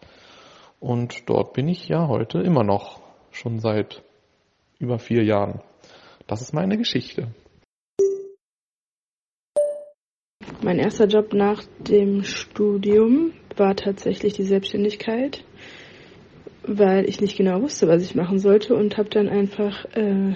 Und 0.79 1.29
dort 1.29 1.55
bin 1.55 1.67
ich 1.67 1.89
ja 1.89 2.07
heute 2.09 2.39
immer 2.41 2.63
noch, 2.63 3.01
schon 3.31 3.59
seit 3.59 4.03
über 4.79 4.99
vier 4.99 5.25
Jahren. 5.25 5.63
Das 6.27 6.43
ist 6.43 6.53
meine 6.53 6.77
Geschichte. 6.77 7.29
Mein 10.63 10.79
erster 10.79 11.07
Job 11.07 11.33
nach 11.33 11.63
dem 11.79 12.23
Studium 12.23 13.33
war 13.57 13.75
tatsächlich 13.77 14.35
die 14.35 14.43
Selbstständigkeit, 14.43 15.45
weil 16.67 17.09
ich 17.09 17.21
nicht 17.21 17.37
genau 17.37 17.63
wusste, 17.63 17.89
was 17.89 18.03
ich 18.03 18.15
machen 18.15 18.39
sollte 18.39 18.75
und 18.75 18.97
habe 18.97 19.09
dann 19.09 19.29
einfach 19.29 19.85
äh, 19.95 20.35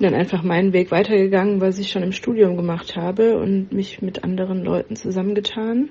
dann 0.00 0.14
einfach 0.14 0.42
meinen 0.42 0.72
Weg 0.72 0.90
weitergegangen, 0.90 1.60
was 1.60 1.78
ich 1.78 1.90
schon 1.90 2.02
im 2.02 2.12
Studium 2.12 2.56
gemacht 2.56 2.96
habe 2.96 3.38
und 3.38 3.72
mich 3.72 4.00
mit 4.00 4.22
anderen 4.22 4.64
Leuten 4.64 4.96
zusammengetan, 4.96 5.90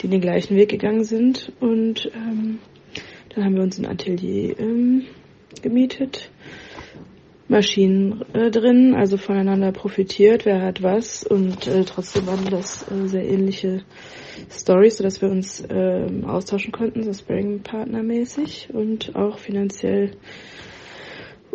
die 0.00 0.08
den 0.08 0.20
gleichen 0.20 0.56
Weg 0.56 0.68
gegangen 0.68 1.04
sind. 1.04 1.52
Und 1.60 2.10
ähm, 2.14 2.58
dann 3.34 3.44
haben 3.44 3.56
wir 3.56 3.62
uns 3.62 3.78
ein 3.78 3.86
Atelier 3.86 4.58
ähm, 4.60 5.06
gemietet, 5.60 6.30
Maschinen 7.48 8.22
äh, 8.34 8.50
drin, 8.50 8.94
also 8.94 9.16
voneinander 9.16 9.72
profitiert, 9.72 10.44
wer 10.44 10.60
hat 10.60 10.82
was 10.82 11.24
und 11.24 11.66
äh, 11.66 11.84
trotzdem 11.84 12.26
waren 12.26 12.44
das 12.50 12.84
äh, 12.90 13.08
sehr 13.08 13.26
ähnliche 13.26 13.82
Stories, 14.50 14.98
sodass 14.98 15.22
wir 15.22 15.30
uns 15.30 15.62
äh, 15.62 16.06
austauschen 16.26 16.72
konnten, 16.72 17.02
so 17.02 17.12
Sparring-Partner-mäßig 17.12 18.68
und 18.72 19.16
auch 19.16 19.38
finanziell 19.38 20.12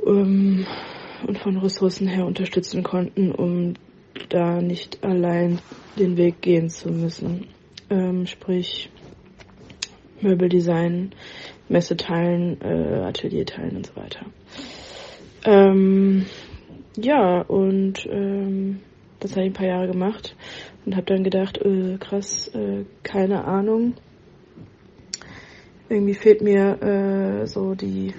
ähm, 0.05 0.65
und 1.27 1.37
von 1.37 1.57
Ressourcen 1.57 2.07
her 2.07 2.25
unterstützen 2.25 2.81
konnten, 2.81 3.31
um 3.31 3.75
da 4.29 4.61
nicht 4.61 5.03
allein 5.03 5.59
den 5.97 6.17
Weg 6.17 6.41
gehen 6.41 6.69
zu 6.69 6.89
müssen. 6.89 7.47
Ähm, 7.91 8.25
sprich 8.25 8.89
Möbeldesign, 10.21 11.11
Messeteilen, 11.69 12.59
äh, 12.61 13.03
Atelierteilen 13.03 13.77
und 13.77 13.85
so 13.85 13.95
weiter. 13.95 14.25
Ähm, 15.45 16.25
ja, 16.95 17.41
und 17.41 18.05
ähm, 18.09 18.79
das 19.19 19.31
habe 19.31 19.41
ich 19.41 19.51
ein 19.51 19.53
paar 19.53 19.67
Jahre 19.67 19.87
gemacht 19.87 20.35
und 20.85 20.95
habe 20.95 21.05
dann 21.05 21.23
gedacht, 21.23 21.57
äh, 21.57 21.97
krass, 21.97 22.49
äh, 22.53 22.85
keine 23.03 23.45
Ahnung. 23.45 23.95
Irgendwie 25.89 26.13
fehlt 26.13 26.41
mir 26.41 26.81
äh, 26.81 27.47
so 27.47 27.75
die 27.75 28.13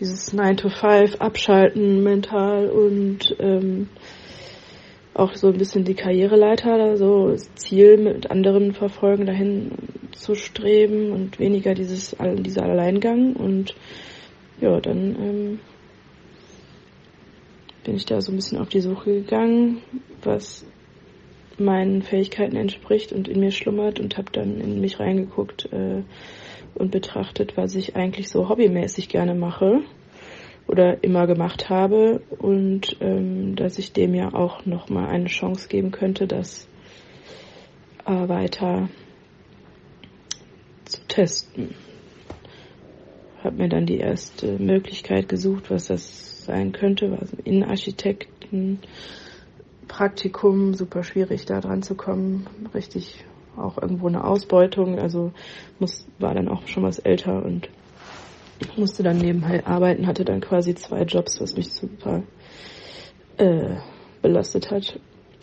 dieses 0.00 0.32
9 0.32 0.56
to 0.56 0.68
5 0.68 1.16
abschalten 1.16 2.04
mental 2.04 2.68
und 2.68 3.34
ähm, 3.40 3.88
auch 5.14 5.34
so 5.34 5.48
ein 5.48 5.58
bisschen 5.58 5.84
die 5.84 5.94
Karriereleiter, 5.94 6.96
so 6.96 7.30
das 7.30 7.52
Ziel 7.56 7.96
mit 7.96 8.30
anderen 8.30 8.72
verfolgen, 8.72 9.26
dahin 9.26 9.72
zu 10.12 10.36
streben 10.36 11.10
und 11.10 11.40
weniger 11.40 11.74
dieses 11.74 12.16
dieser 12.20 12.62
Alleingang 12.62 13.34
und 13.34 13.74
ja, 14.60 14.80
dann 14.80 15.16
ähm, 15.20 15.58
bin 17.88 17.96
ich 17.96 18.04
da 18.04 18.20
so 18.20 18.32
ein 18.32 18.36
bisschen 18.36 18.58
auf 18.58 18.68
die 18.68 18.82
Suche 18.82 19.22
gegangen, 19.22 19.78
was 20.22 20.66
meinen 21.56 22.02
Fähigkeiten 22.02 22.54
entspricht 22.54 23.14
und 23.14 23.28
in 23.28 23.40
mir 23.40 23.50
schlummert 23.50 23.98
und 23.98 24.18
habe 24.18 24.30
dann 24.30 24.60
in 24.60 24.82
mich 24.82 25.00
reingeguckt, 25.00 25.72
äh, 25.72 26.02
und 26.74 26.90
betrachtet, 26.90 27.56
was 27.56 27.74
ich 27.74 27.96
eigentlich 27.96 28.28
so 28.28 28.50
hobbymäßig 28.50 29.08
gerne 29.08 29.34
mache 29.34 29.80
oder 30.66 31.02
immer 31.02 31.26
gemacht 31.26 31.70
habe 31.70 32.20
und 32.38 32.98
ähm, 33.00 33.56
dass 33.56 33.78
ich 33.78 33.94
dem 33.94 34.14
ja 34.14 34.34
auch 34.34 34.66
nochmal 34.66 35.08
eine 35.08 35.28
Chance 35.28 35.68
geben 35.68 35.90
könnte, 35.90 36.26
das 36.26 36.68
äh, 38.04 38.28
weiter 38.28 38.90
zu 40.84 41.00
testen. 41.08 41.74
Habe 43.42 43.56
mir 43.56 43.70
dann 43.70 43.86
die 43.86 43.96
erste 43.96 44.58
Möglichkeit 44.58 45.30
gesucht, 45.30 45.70
was 45.70 45.86
das 45.86 46.27
sein 46.48 46.72
könnte, 46.72 47.12
was 47.12 47.32
Innenarchitekten 47.44 48.80
Praktikum, 49.86 50.74
super 50.74 51.04
schwierig 51.04 51.44
da 51.46 51.60
dran 51.60 51.82
zu 51.82 51.94
kommen, 51.94 52.46
richtig 52.74 53.24
auch 53.56 53.80
irgendwo 53.80 54.08
eine 54.08 54.24
Ausbeutung, 54.24 54.98
also 54.98 55.32
muss, 55.78 56.06
war 56.18 56.34
dann 56.34 56.48
auch 56.48 56.66
schon 56.66 56.82
was 56.82 56.98
älter 56.98 57.44
und 57.44 57.68
musste 58.76 59.02
dann 59.02 59.18
nebenbei 59.18 59.64
arbeiten, 59.66 60.06
hatte 60.06 60.24
dann 60.24 60.40
quasi 60.40 60.74
zwei 60.74 61.02
Jobs, 61.02 61.40
was 61.40 61.56
mich 61.56 61.72
super 61.72 62.22
äh, 63.36 63.76
belastet 64.22 64.70
hat. 64.70 64.98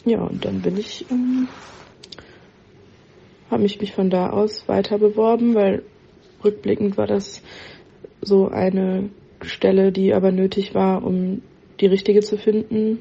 Ja, 0.06 0.22
und 0.22 0.46
dann 0.46 0.62
bin 0.62 0.78
ich, 0.78 1.06
ähm, 1.10 1.48
habe 3.50 3.66
ich 3.66 3.80
mich 3.80 3.94
von 3.94 4.10
da 4.10 4.30
aus 4.30 4.68
weiter 4.68 4.98
beworben, 4.98 5.56
weil 5.56 5.84
rückblickend 6.44 6.98
war 6.98 7.08
das 7.08 7.42
so 8.22 8.48
eine 8.50 9.10
Stelle, 9.46 9.92
die 9.92 10.14
aber 10.14 10.32
nötig 10.32 10.76
war, 10.76 11.04
um 11.04 11.42
die 11.80 11.88
richtige 11.88 12.22
zu 12.22 12.38
finden 12.38 13.00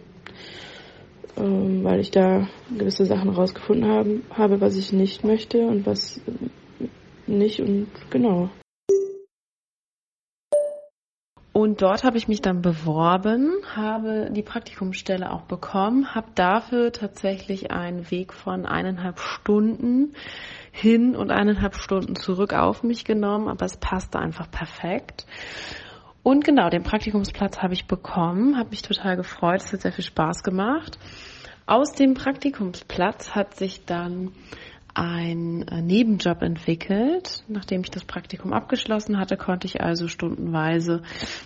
ähm, 1.36 1.82
weil 1.82 2.00
ich 2.00 2.10
da 2.10 2.46
gewisse 2.76 3.06
Sachen 3.06 3.30
rausgefunden 3.30 3.88
haben, 3.88 4.24
habe, 4.30 4.60
was 4.60 4.76
ich 4.76 4.92
nicht 4.92 5.24
möchte 5.24 5.66
und 5.66 5.86
was 5.86 6.20
nicht 7.26 7.60
und 7.60 7.88
genau. 8.10 8.50
Und 11.52 11.82
dort 11.82 12.02
habe 12.02 12.16
ich 12.18 12.26
mich 12.26 12.42
dann 12.42 12.62
beworben, 12.62 13.52
habe 13.76 14.28
die 14.32 14.42
Praktikumsstelle 14.42 15.32
auch 15.32 15.42
bekommen, 15.42 16.12
habe 16.12 16.26
dafür 16.34 16.90
tatsächlich 16.90 17.70
einen 17.70 18.10
Weg 18.10 18.32
von 18.32 18.66
eineinhalb 18.66 19.20
Stunden 19.20 20.14
hin 20.72 21.14
und 21.14 21.30
eineinhalb 21.30 21.76
Stunden 21.76 22.16
zurück 22.16 22.52
auf 22.52 22.82
mich 22.82 23.04
genommen, 23.04 23.48
aber 23.48 23.66
es 23.66 23.76
passte 23.76 24.18
einfach 24.18 24.50
perfekt. 24.50 25.26
Und 26.24 26.42
genau, 26.42 26.70
den 26.70 26.82
Praktikumsplatz 26.82 27.58
habe 27.58 27.74
ich 27.74 27.86
bekommen, 27.86 28.56
habe 28.56 28.70
mich 28.70 28.80
total 28.80 29.14
gefreut, 29.16 29.60
es 29.60 29.74
hat 29.74 29.82
sehr 29.82 29.92
viel 29.92 30.04
Spaß 30.04 30.42
gemacht. 30.42 30.98
Aus 31.66 31.92
dem 31.92 32.14
Praktikumsplatz 32.14 33.34
hat 33.34 33.54
sich 33.56 33.84
dann 33.84 34.32
ein 34.94 35.68
äh, 35.68 35.82
Nebenjob 35.82 36.40
entwickelt. 36.40 37.44
Nachdem 37.46 37.82
ich 37.82 37.90
das 37.90 38.06
Praktikum 38.06 38.54
abgeschlossen 38.54 39.18
hatte, 39.18 39.36
konnte 39.36 39.66
ich 39.66 39.82
also 39.82 40.08
stundenweise 40.08 41.02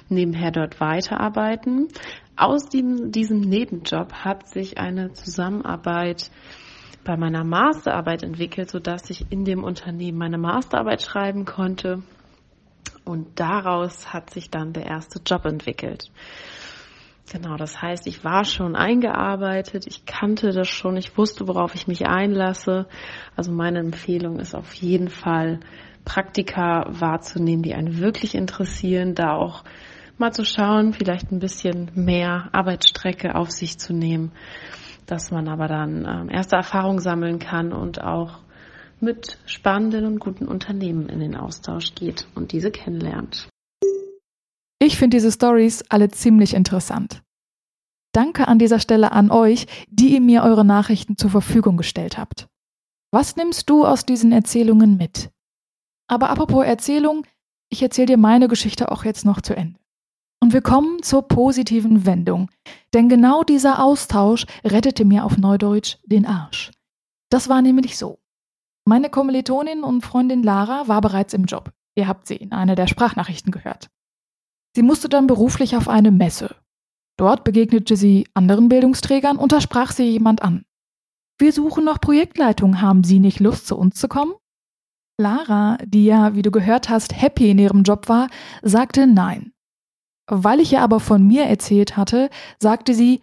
nebenher 0.09 0.53
dort 0.53 0.81
weiterarbeiten. 0.81 1.89
Aus 2.37 2.69
diesem, 2.69 3.11
diesem 3.11 3.41
Nebenjob 3.41 4.13
hat 4.13 4.49
sich 4.49 4.79
eine 4.79 5.13
Zusammenarbeit 5.13 6.31
bei 7.03 7.17
meiner 7.17 7.43
Masterarbeit 7.43 8.23
entwickelt, 8.23 8.71
sodass 8.71 9.11
ich 9.11 9.27
in 9.31 9.45
dem 9.45 9.65
Unternehmen 9.65 10.19
meine 10.19 10.39
Masterarbeit 10.39 11.03
schreiben 11.03 11.47
konnte 11.47 12.05
Und 13.09 13.41
daraus 13.41 14.13
hat 14.13 14.31
sich 14.31 14.51
dann 14.51 14.73
der 14.73 14.87
erste 14.87 15.21
Job 15.25 15.47
entwickelt. 15.47 16.11
Genau, 17.33 17.57
das 17.57 17.81
heißt, 17.81 18.07
ich 18.07 18.25
war 18.25 18.45
schon 18.45 18.75
eingearbeitet, 18.75 19.87
ich 19.87 20.07
kannte 20.07 20.53
das 20.53 20.69
schon, 20.69 20.97
ich 20.97 21.17
wusste, 21.19 21.47
worauf 21.47 21.75
ich 21.75 21.87
mich 21.87 22.07
einlasse. 22.07 22.87
Also 23.37 23.53
meine 23.53 23.81
Empfehlung 23.81 24.39
ist 24.39 24.55
auf 24.55 24.73
jeden 24.75 25.09
Fall, 25.09 25.61
Praktika 26.05 26.87
wahrzunehmen, 26.89 27.63
die 27.63 27.75
einen 27.75 27.99
wirklich 27.99 28.35
interessieren, 28.35 29.15
da 29.15 29.35
auch 29.35 29.63
mal 30.17 30.33
zu 30.33 30.45
schauen, 30.45 30.95
vielleicht 30.95 31.31
ein 31.31 31.39
bisschen 31.39 31.91
mehr 31.95 32.49
Arbeitsstrecke 32.53 33.35
auf 33.35 33.51
sich 33.51 33.79
zu 33.79 33.93
nehmen, 33.93 34.33
dass 35.05 35.31
man 35.31 35.49
aber 35.49 35.69
dann 35.69 36.07
ähm, 36.09 36.31
erste 36.31 36.57
Erfahrungen 36.57 37.01
sammeln 37.01 37.39
kann 37.39 37.75
und 37.75 38.03
auch 38.03 38.39
mit 39.01 39.39
spannenden 39.47 40.05
und 40.05 40.19
guten 40.19 40.47
Unternehmen 40.47 41.09
in 41.09 41.21
den 41.21 41.37
Austausch 41.37 41.95
geht 41.95 42.27
und 42.35 42.53
diese 42.53 42.71
kennenlernt. 42.71 43.49
Ich 44.81 44.97
finde 44.97 45.17
diese 45.17 45.33
Stories 45.33 45.85
alle 45.89 46.09
ziemlich 46.09 46.55
interessant. 46.55 47.23
Danke 48.13 48.49
an 48.49 48.59
dieser 48.59 48.81
Stelle 48.81 49.13
an 49.13 49.31
euch, 49.31 49.67
die 49.91 50.15
ihr 50.15 50.21
mir 50.21 50.43
eure 50.43 50.65
Nachrichten 50.65 51.17
zur 51.17 51.31
Verfügung 51.31 51.77
gestellt 51.77 52.17
habt. 52.17 52.49
Was 53.11 53.37
nimmst 53.37 53.69
du 53.71 53.85
aus 53.85 54.07
diesen 54.07 54.33
Erzählungen 54.33 54.97
mit? 54.97 55.31
Aber 56.09 56.31
apropos 56.31 56.65
Erzählung, 56.65 57.27
ich 57.71 57.83
erzähle 57.83 58.07
dir 58.07 58.17
meine 58.17 58.49
Geschichte 58.49 58.91
auch 58.91 59.05
jetzt 59.05 59.25
noch 59.25 59.41
zu 59.41 59.55
Ende. 59.55 59.79
Und 60.41 60.53
wir 60.53 60.63
kommen 60.63 61.03
zur 61.03 61.27
positiven 61.27 62.07
Wendung, 62.07 62.51
denn 62.95 63.09
genau 63.09 63.43
dieser 63.43 63.83
Austausch 63.83 64.47
rettete 64.65 65.05
mir 65.05 65.25
auf 65.25 65.37
Neudeutsch 65.37 65.97
den 66.05 66.27
Arsch. 66.27 66.71
Das 67.29 67.49
war 67.49 67.61
nämlich 67.61 67.99
so. 67.99 68.19
Meine 68.89 69.11
Kommilitonin 69.11 69.85
und 69.85 70.01
Freundin 70.01 70.43
Lara 70.43 70.89
war 70.89 71.03
bereits 71.03 71.35
im 71.35 71.45
Job. 71.45 71.75
Ihr 71.95 72.09
habt 72.09 72.27
sie 72.27 72.37
in 72.37 72.53
einer 72.53 72.75
der 72.75 72.87
Sprachnachrichten 72.87 73.53
gehört. 73.53 73.91
Sie 74.75 74.83
musste 74.83 75.11
dann 75.11 75.27
beruflich 75.27 75.77
auf 75.77 75.91
eine 75.91 76.11
Messe. 76.11 76.57
Dort 77.19 77.45
begegnete 77.45 77.99
sie 77.99 78.27
anderen 78.33 78.71
Bildungsträgern 78.71 79.37
und 79.37 79.53
da 79.53 79.61
sprach 79.61 79.93
sie 79.93 80.05
jemand 80.05 80.41
an. 80.41 80.65
Wir 81.39 81.53
suchen 81.53 81.85
noch 81.85 82.01
Projektleitung, 82.01 82.81
haben 82.81 83.05
Sie 83.05 83.19
nicht 83.19 83.41
Lust, 83.41 83.67
zu 83.67 83.77
uns 83.77 83.97
zu 83.97 84.09
kommen? 84.09 84.33
Lara, 85.21 85.77
die 85.85 86.07
ja, 86.07 86.35
wie 86.35 86.41
du 86.41 86.51
gehört 86.51 86.89
hast, 86.89 87.15
happy 87.15 87.51
in 87.51 87.59
ihrem 87.59 87.83
Job 87.83 88.09
war, 88.09 88.29
sagte 88.63 89.07
nein. 89.07 89.53
Weil 90.31 90.61
ich 90.61 90.73
ihr 90.73 90.81
aber 90.81 90.99
von 90.99 91.27
mir 91.27 91.45
erzählt 91.45 91.99
hatte, 91.99 92.31
sagte 92.59 92.95
sie, 92.95 93.21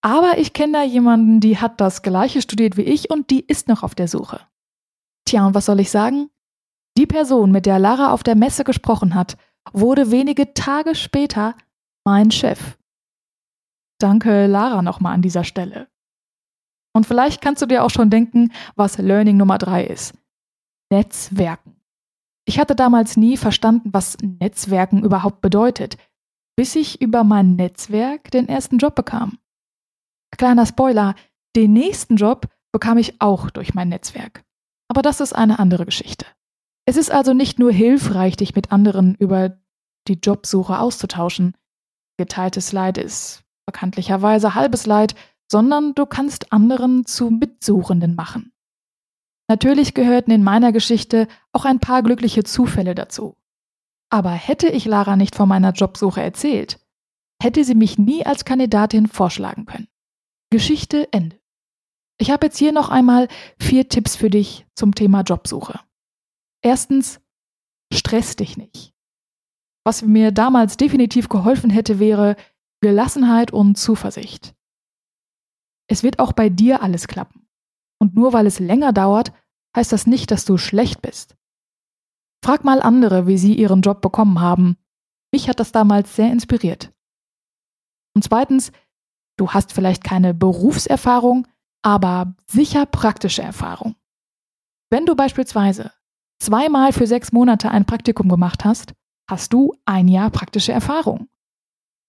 aber 0.00 0.38
ich 0.38 0.52
kenne 0.52 0.74
da 0.74 0.84
jemanden, 0.84 1.40
die 1.40 1.58
hat 1.58 1.80
das 1.80 2.02
gleiche 2.02 2.40
studiert 2.40 2.76
wie 2.76 2.82
ich 2.82 3.10
und 3.10 3.30
die 3.30 3.44
ist 3.44 3.66
noch 3.66 3.82
auf 3.82 3.96
der 3.96 4.06
Suche. 4.06 4.46
Tja, 5.28 5.46
und 5.46 5.54
was 5.54 5.66
soll 5.66 5.78
ich 5.80 5.90
sagen? 5.90 6.30
Die 6.96 7.04
Person, 7.04 7.52
mit 7.52 7.66
der 7.66 7.78
Lara 7.78 8.12
auf 8.14 8.22
der 8.22 8.34
Messe 8.34 8.64
gesprochen 8.64 9.14
hat, 9.14 9.36
wurde 9.74 10.10
wenige 10.10 10.54
Tage 10.54 10.94
später 10.94 11.54
mein 12.02 12.30
Chef. 12.30 12.78
Danke 14.00 14.46
Lara 14.46 14.80
nochmal 14.80 15.12
an 15.12 15.20
dieser 15.20 15.44
Stelle. 15.44 15.88
Und 16.96 17.04
vielleicht 17.04 17.42
kannst 17.42 17.60
du 17.60 17.66
dir 17.66 17.84
auch 17.84 17.90
schon 17.90 18.08
denken, 18.08 18.52
was 18.74 18.96
Learning 18.96 19.36
Nummer 19.36 19.58
drei 19.58 19.84
ist. 19.84 20.14
Netzwerken. 20.90 21.76
Ich 22.46 22.58
hatte 22.58 22.74
damals 22.74 23.18
nie 23.18 23.36
verstanden, 23.36 23.90
was 23.92 24.16
Netzwerken 24.22 25.04
überhaupt 25.04 25.42
bedeutet, 25.42 25.98
bis 26.56 26.74
ich 26.74 27.02
über 27.02 27.22
mein 27.22 27.54
Netzwerk 27.54 28.30
den 28.30 28.48
ersten 28.48 28.78
Job 28.78 28.94
bekam. 28.94 29.36
Kleiner 30.38 30.64
Spoiler, 30.64 31.14
den 31.54 31.74
nächsten 31.74 32.16
Job 32.16 32.48
bekam 32.72 32.96
ich 32.96 33.20
auch 33.20 33.50
durch 33.50 33.74
mein 33.74 33.90
Netzwerk. 33.90 34.47
Aber 34.88 35.02
das 35.02 35.20
ist 35.20 35.34
eine 35.34 35.58
andere 35.58 35.84
Geschichte. 35.84 36.26
Es 36.86 36.96
ist 36.96 37.10
also 37.10 37.34
nicht 37.34 37.58
nur 37.58 37.70
hilfreich, 37.70 38.36
dich 38.36 38.54
mit 38.54 38.72
anderen 38.72 39.14
über 39.14 39.58
die 40.08 40.18
Jobsuche 40.22 40.78
auszutauschen. 40.78 41.54
Geteiltes 42.16 42.72
Leid 42.72 42.98
ist 42.98 43.44
bekanntlicherweise 43.66 44.54
halbes 44.54 44.86
Leid, 44.86 45.14
sondern 45.50 45.94
du 45.94 46.06
kannst 46.06 46.52
anderen 46.52 47.04
zu 47.04 47.30
Mitsuchenden 47.30 48.14
machen. 48.14 48.52
Natürlich 49.48 49.94
gehörten 49.94 50.30
in 50.30 50.42
meiner 50.42 50.72
Geschichte 50.72 51.28
auch 51.52 51.64
ein 51.64 51.80
paar 51.80 52.02
glückliche 52.02 52.44
Zufälle 52.44 52.94
dazu. 52.94 53.36
Aber 54.10 54.30
hätte 54.30 54.68
ich 54.68 54.84
Lara 54.84 55.16
nicht 55.16 55.34
von 55.34 55.48
meiner 55.48 55.72
Jobsuche 55.72 56.22
erzählt, 56.22 56.80
hätte 57.42 57.64
sie 57.64 57.74
mich 57.74 57.98
nie 57.98 58.24
als 58.24 58.44
Kandidatin 58.44 59.06
vorschlagen 59.06 59.66
können. 59.66 59.88
Geschichte 60.50 61.12
Ende. 61.12 61.37
Ich 62.20 62.30
habe 62.30 62.46
jetzt 62.46 62.58
hier 62.58 62.72
noch 62.72 62.88
einmal 62.88 63.28
vier 63.60 63.88
Tipps 63.88 64.16
für 64.16 64.28
dich 64.28 64.66
zum 64.74 64.94
Thema 64.94 65.22
Jobsuche. 65.22 65.80
Erstens, 66.62 67.20
stress 67.92 68.34
dich 68.34 68.56
nicht. 68.56 68.92
Was 69.84 70.02
mir 70.02 70.32
damals 70.32 70.76
definitiv 70.76 71.28
geholfen 71.28 71.70
hätte, 71.70 71.98
wäre 72.00 72.36
Gelassenheit 72.82 73.52
und 73.52 73.76
Zuversicht. 73.76 74.54
Es 75.88 76.02
wird 76.02 76.18
auch 76.18 76.32
bei 76.32 76.48
dir 76.48 76.82
alles 76.82 77.06
klappen. 77.06 77.48
Und 78.00 78.14
nur 78.14 78.32
weil 78.32 78.46
es 78.46 78.58
länger 78.58 78.92
dauert, 78.92 79.32
heißt 79.76 79.92
das 79.92 80.06
nicht, 80.06 80.30
dass 80.30 80.44
du 80.44 80.58
schlecht 80.58 81.00
bist. 81.00 81.36
Frag 82.44 82.64
mal 82.64 82.82
andere, 82.82 83.26
wie 83.26 83.38
sie 83.38 83.54
ihren 83.54 83.80
Job 83.82 84.00
bekommen 84.00 84.40
haben. 84.40 84.76
Mich 85.32 85.48
hat 85.48 85.60
das 85.60 85.72
damals 85.72 86.14
sehr 86.14 86.30
inspiriert. 86.30 86.92
Und 88.14 88.22
zweitens, 88.22 88.72
du 89.36 89.50
hast 89.50 89.72
vielleicht 89.72 90.04
keine 90.04 90.34
Berufserfahrung, 90.34 91.46
aber 91.82 92.34
sicher 92.46 92.86
praktische 92.86 93.42
Erfahrung. 93.42 93.94
Wenn 94.90 95.06
du 95.06 95.14
beispielsweise 95.14 95.92
zweimal 96.40 96.92
für 96.92 97.06
sechs 97.06 97.32
Monate 97.32 97.70
ein 97.70 97.84
Praktikum 97.84 98.28
gemacht 98.28 98.64
hast, 98.64 98.94
hast 99.28 99.52
du 99.52 99.74
ein 99.84 100.08
Jahr 100.08 100.30
praktische 100.30 100.72
Erfahrung. 100.72 101.28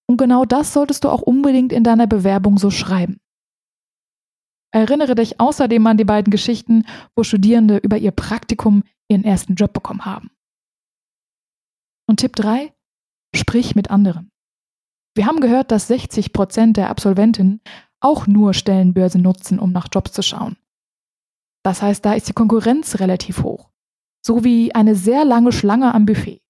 Und 0.08 0.16
genau 0.16 0.44
das 0.44 0.72
solltest 0.72 1.04
du 1.04 1.08
auch 1.08 1.22
unbedingt 1.22 1.72
in 1.72 1.84
deiner 1.84 2.06
Bewerbung 2.06 2.58
so 2.58 2.70
schreiben. 2.70 3.20
Erinnere 4.72 5.14
dich 5.14 5.40
außerdem 5.40 5.86
an 5.86 5.96
die 5.96 6.04
beiden 6.04 6.30
Geschichten, 6.30 6.84
wo 7.16 7.24
Studierende 7.24 7.78
über 7.78 7.98
ihr 7.98 8.12
Praktikum 8.12 8.84
ihren 9.08 9.24
ersten 9.24 9.56
Job 9.56 9.72
bekommen 9.72 10.04
haben. 10.04 10.30
Und 12.08 12.20
Tipp 12.20 12.34
3, 12.36 12.72
sprich 13.34 13.74
mit 13.74 13.90
anderen. 13.90 14.30
Wir 15.14 15.26
haben 15.26 15.40
gehört, 15.40 15.70
dass 15.72 15.88
60 15.88 16.32
Prozent 16.32 16.76
der 16.76 16.88
Absolventinnen 16.88 17.60
auch 18.00 18.26
nur 18.26 18.54
Stellenbörsen 18.54 19.22
nutzen, 19.22 19.58
um 19.58 19.72
nach 19.72 19.88
Jobs 19.92 20.12
zu 20.12 20.22
schauen. 20.22 20.56
Das 21.62 21.82
heißt, 21.82 22.04
da 22.04 22.14
ist 22.14 22.28
die 22.28 22.32
Konkurrenz 22.32 23.00
relativ 23.00 23.42
hoch, 23.42 23.70
so 24.24 24.44
wie 24.44 24.74
eine 24.74 24.94
sehr 24.94 25.24
lange 25.24 25.52
Schlange 25.52 25.94
am 25.94 26.06
Buffet. 26.06 26.40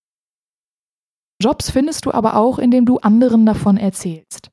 Jobs 1.42 1.70
findest 1.70 2.06
du 2.06 2.12
aber 2.12 2.36
auch, 2.36 2.58
indem 2.58 2.84
du 2.84 2.98
anderen 2.98 3.46
davon 3.46 3.76
erzählst. 3.76 4.50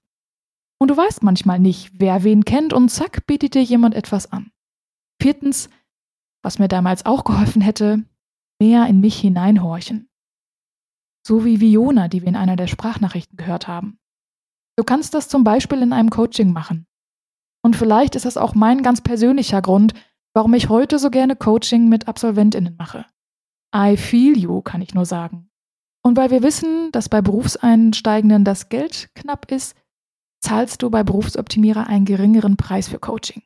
Und 0.79 0.89
du 0.89 0.97
weißt 0.97 1.21
manchmal 1.21 1.59
nicht, 1.59 1.91
wer 1.99 2.23
wen 2.23 2.45
kennt 2.45 2.73
und 2.73 2.89
zack 2.89 3.25
bietet 3.27 3.55
dir 3.55 3.63
jemand 3.63 3.93
etwas 3.93 4.31
an. 4.31 4.51
Viertens, 5.21 5.69
was 6.43 6.59
mir 6.59 6.67
damals 6.67 7.05
auch 7.05 7.23
geholfen 7.23 7.61
hätte, 7.61 8.03
mehr 8.59 8.87
in 8.87 9.01
mich 9.01 9.19
hineinhorchen. 9.19 10.09
So 11.25 11.43
wie 11.43 11.59
Viona, 11.59 12.07
die 12.07 12.21
wir 12.21 12.29
in 12.29 12.35
einer 12.35 12.55
der 12.55 12.67
Sprachnachrichten 12.67 13.35
gehört 13.35 13.67
haben. 13.67 13.99
Du 14.77 14.85
kannst 14.85 15.13
das 15.13 15.27
zum 15.27 15.43
Beispiel 15.43 15.81
in 15.81 15.91
einem 15.91 16.09
Coaching 16.09 16.53
machen. 16.53 16.86
Und 17.67 17.75
vielleicht 17.75 18.15
ist 18.15 18.23
das 18.23 18.37
auch 18.37 18.55
mein 18.55 18.81
ganz 18.81 19.01
persönlicher 19.01 19.61
Grund, 19.61 19.93
warum 20.33 20.53
ich 20.53 20.69
heute 20.69 20.99
so 20.99 21.09
gerne 21.09 21.35
Coaching 21.35 21.89
mit 21.89 22.07
Absolventinnen 22.07 22.77
mache. 22.77 23.05
I 23.75 23.97
feel 23.97 24.37
you, 24.37 24.61
kann 24.61 24.81
ich 24.81 24.93
nur 24.93 25.05
sagen. 25.05 25.49
Und 26.01 26.15
weil 26.15 26.31
wir 26.31 26.43
wissen, 26.43 26.93
dass 26.93 27.09
bei 27.09 27.21
Berufseinsteigenden 27.21 28.45
das 28.45 28.69
Geld 28.69 29.09
knapp 29.15 29.51
ist, 29.51 29.75
zahlst 30.39 30.81
du 30.81 30.89
bei 30.89 31.03
Berufsoptimierer 31.03 31.87
einen 31.87 32.05
geringeren 32.05 32.55
Preis 32.55 32.87
für 32.87 32.99
Coaching. 32.99 33.43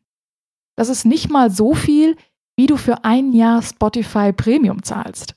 Das 0.77 0.89
ist 0.89 1.03
nicht 1.03 1.31
mal 1.31 1.49
so 1.49 1.73
viel, 1.73 2.15
wie 2.55 2.67
du 2.67 2.77
für 2.77 3.03
ein 3.03 3.33
Jahr 3.33 3.63
Spotify 3.63 4.31
Premium 4.33 4.83
zahlst. 4.83 5.33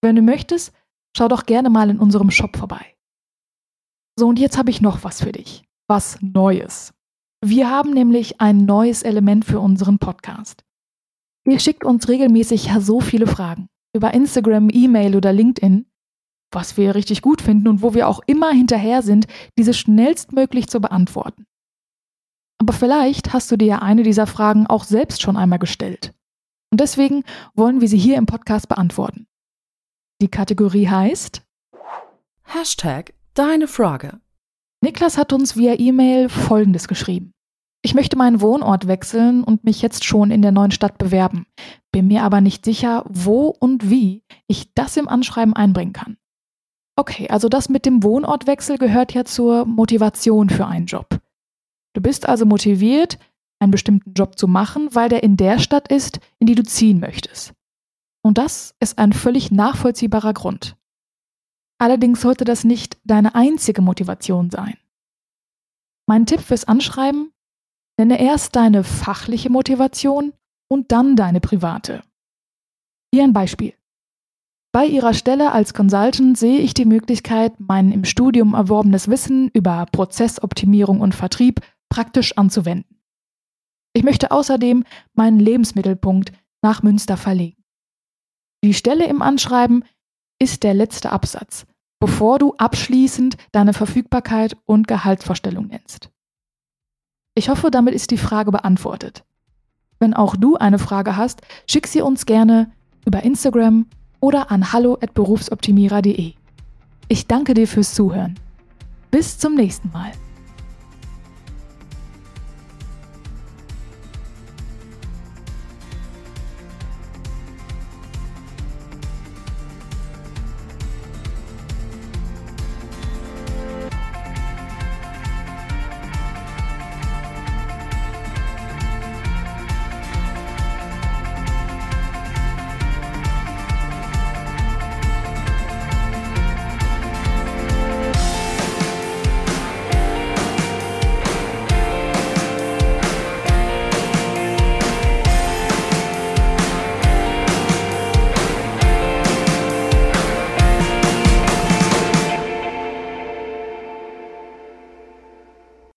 Wenn 0.00 0.16
du 0.16 0.22
möchtest, 0.22 0.72
schau 1.14 1.28
doch 1.28 1.44
gerne 1.44 1.68
mal 1.68 1.90
in 1.90 1.98
unserem 1.98 2.30
Shop 2.30 2.56
vorbei. 2.56 2.96
So, 4.18 4.26
und 4.26 4.38
jetzt 4.38 4.56
habe 4.56 4.70
ich 4.70 4.80
noch 4.80 5.04
was 5.04 5.20
für 5.20 5.32
dich. 5.32 5.64
Was 5.86 6.16
Neues. 6.22 6.94
Wir 7.44 7.68
haben 7.68 7.92
nämlich 7.92 8.40
ein 8.40 8.58
neues 8.58 9.02
Element 9.02 9.44
für 9.44 9.58
unseren 9.58 9.98
Podcast. 9.98 10.64
Ihr 11.44 11.58
schickt 11.58 11.84
uns 11.84 12.08
regelmäßig 12.08 12.66
ja 12.66 12.80
so 12.80 13.00
viele 13.00 13.26
Fragen. 13.26 13.68
Über 13.92 14.14
Instagram, 14.14 14.70
E-Mail 14.72 15.16
oder 15.16 15.32
LinkedIn, 15.32 15.86
was 16.52 16.76
wir 16.76 16.94
richtig 16.94 17.20
gut 17.20 17.42
finden 17.42 17.66
und 17.66 17.82
wo 17.82 17.94
wir 17.94 18.06
auch 18.06 18.20
immer 18.26 18.52
hinterher 18.52 19.02
sind, 19.02 19.26
diese 19.58 19.74
schnellstmöglich 19.74 20.68
zu 20.68 20.80
beantworten. 20.80 21.46
Aber 22.58 22.72
vielleicht 22.72 23.32
hast 23.32 23.50
du 23.50 23.56
dir 23.56 23.66
ja 23.66 23.78
eine 23.80 24.04
dieser 24.04 24.28
Fragen 24.28 24.68
auch 24.68 24.84
selbst 24.84 25.20
schon 25.20 25.36
einmal 25.36 25.58
gestellt. 25.58 26.14
Und 26.70 26.80
deswegen 26.80 27.24
wollen 27.54 27.80
wir 27.80 27.88
sie 27.88 27.98
hier 27.98 28.18
im 28.18 28.26
Podcast 28.26 28.68
beantworten. 28.68 29.26
Die 30.20 30.28
Kategorie 30.28 30.86
heißt 30.86 31.42
Hashtag 32.44 33.14
Deine 33.34 33.66
Frage. 33.66 34.20
Niklas 34.82 35.16
hat 35.16 35.32
uns 35.32 35.56
via 35.56 35.78
E-Mail 35.78 36.28
Folgendes 36.28 36.88
geschrieben. 36.88 37.32
ich 37.84 37.94
möchte 37.94 38.16
meinen 38.16 38.40
Wohnort 38.40 38.86
wechseln 38.88 39.44
und 39.44 39.64
mich 39.64 39.80
jetzt 39.80 40.04
schon 40.04 40.30
in 40.30 40.42
der 40.42 40.52
neuen 40.52 40.70
Stadt 40.72 40.98
bewerben, 40.98 41.46
bin 41.92 42.08
mir 42.08 42.22
aber 42.22 42.40
nicht 42.40 42.64
sicher, 42.64 43.04
wo 43.08 43.46
und 43.46 43.90
wie 43.90 44.24
ich 44.46 44.72
das 44.74 44.96
im 44.96 45.08
Anschreiben 45.08 45.54
einbringen 45.54 45.92
kann. 45.92 46.16
Okay, 46.96 47.28
also 47.28 47.48
das 47.48 47.68
mit 47.68 47.86
dem 47.86 48.02
Wohnortwechsel 48.02 48.76
gehört 48.76 49.14
ja 49.14 49.24
zur 49.24 49.66
Motivation 49.66 50.50
für 50.50 50.66
einen 50.66 50.86
Job. 50.86 51.20
Du 51.94 52.00
bist 52.00 52.28
also 52.28 52.44
motiviert, 52.44 53.18
einen 53.60 53.72
bestimmten 53.72 54.14
Job 54.14 54.38
zu 54.38 54.48
machen, 54.48 54.88
weil 54.92 55.08
der 55.08 55.22
in 55.22 55.36
der 55.36 55.58
Stadt 55.58 55.88
ist, 55.88 56.20
in 56.38 56.46
die 56.46 56.54
du 56.54 56.64
ziehen 56.64 57.00
möchtest. 57.00 57.52
Und 58.22 58.38
das 58.38 58.74
ist 58.80 58.98
ein 58.98 59.12
völlig 59.12 59.50
nachvollziehbarer 59.50 60.34
Grund. 60.34 60.76
Allerdings 61.82 62.20
sollte 62.20 62.44
das 62.44 62.62
nicht 62.62 62.96
deine 63.02 63.34
einzige 63.34 63.82
Motivation 63.82 64.50
sein. 64.50 64.76
Mein 66.06 66.26
Tipp 66.26 66.38
fürs 66.38 66.64
Anschreiben, 66.64 67.32
nenne 67.98 68.20
erst 68.20 68.54
deine 68.54 68.84
fachliche 68.84 69.50
Motivation 69.50 70.32
und 70.70 70.92
dann 70.92 71.16
deine 71.16 71.40
private. 71.40 72.04
Hier 73.12 73.24
ein 73.24 73.32
Beispiel. 73.32 73.74
Bei 74.72 74.86
Ihrer 74.86 75.12
Stelle 75.12 75.50
als 75.50 75.74
Consultant 75.74 76.38
sehe 76.38 76.60
ich 76.60 76.72
die 76.72 76.84
Möglichkeit, 76.84 77.58
mein 77.58 77.90
im 77.90 78.04
Studium 78.04 78.54
erworbenes 78.54 79.08
Wissen 79.08 79.48
über 79.48 79.86
Prozessoptimierung 79.90 81.00
und 81.00 81.16
Vertrieb 81.16 81.62
praktisch 81.88 82.38
anzuwenden. 82.38 83.02
Ich 83.92 84.04
möchte 84.04 84.30
außerdem 84.30 84.84
meinen 85.14 85.40
Lebensmittelpunkt 85.40 86.32
nach 86.62 86.84
Münster 86.84 87.16
verlegen. 87.16 87.60
Die 88.62 88.72
Stelle 88.72 89.08
im 89.08 89.20
Anschreiben 89.20 89.84
ist 90.38 90.62
der 90.62 90.74
letzte 90.74 91.10
Absatz, 91.10 91.66
bevor 92.02 92.40
du 92.40 92.52
abschließend 92.58 93.36
deine 93.52 93.72
Verfügbarkeit 93.72 94.56
und 94.66 94.88
Gehaltsvorstellung 94.88 95.68
nennst. 95.68 96.10
Ich 97.36 97.48
hoffe, 97.48 97.70
damit 97.70 97.94
ist 97.94 98.10
die 98.10 98.18
Frage 98.18 98.50
beantwortet. 98.50 99.22
Wenn 100.00 100.12
auch 100.12 100.34
du 100.34 100.56
eine 100.56 100.80
Frage 100.80 101.16
hast, 101.16 101.42
schick 101.70 101.86
sie 101.86 102.02
uns 102.02 102.26
gerne 102.26 102.72
über 103.06 103.22
Instagram 103.22 103.86
oder 104.18 104.50
an 104.50 104.72
hallo@berufsoptimierer.de. 104.72 106.32
Ich 107.06 107.26
danke 107.28 107.54
dir 107.54 107.68
fürs 107.68 107.94
Zuhören. 107.94 108.34
Bis 109.12 109.38
zum 109.38 109.54
nächsten 109.54 109.92
Mal. 109.92 110.10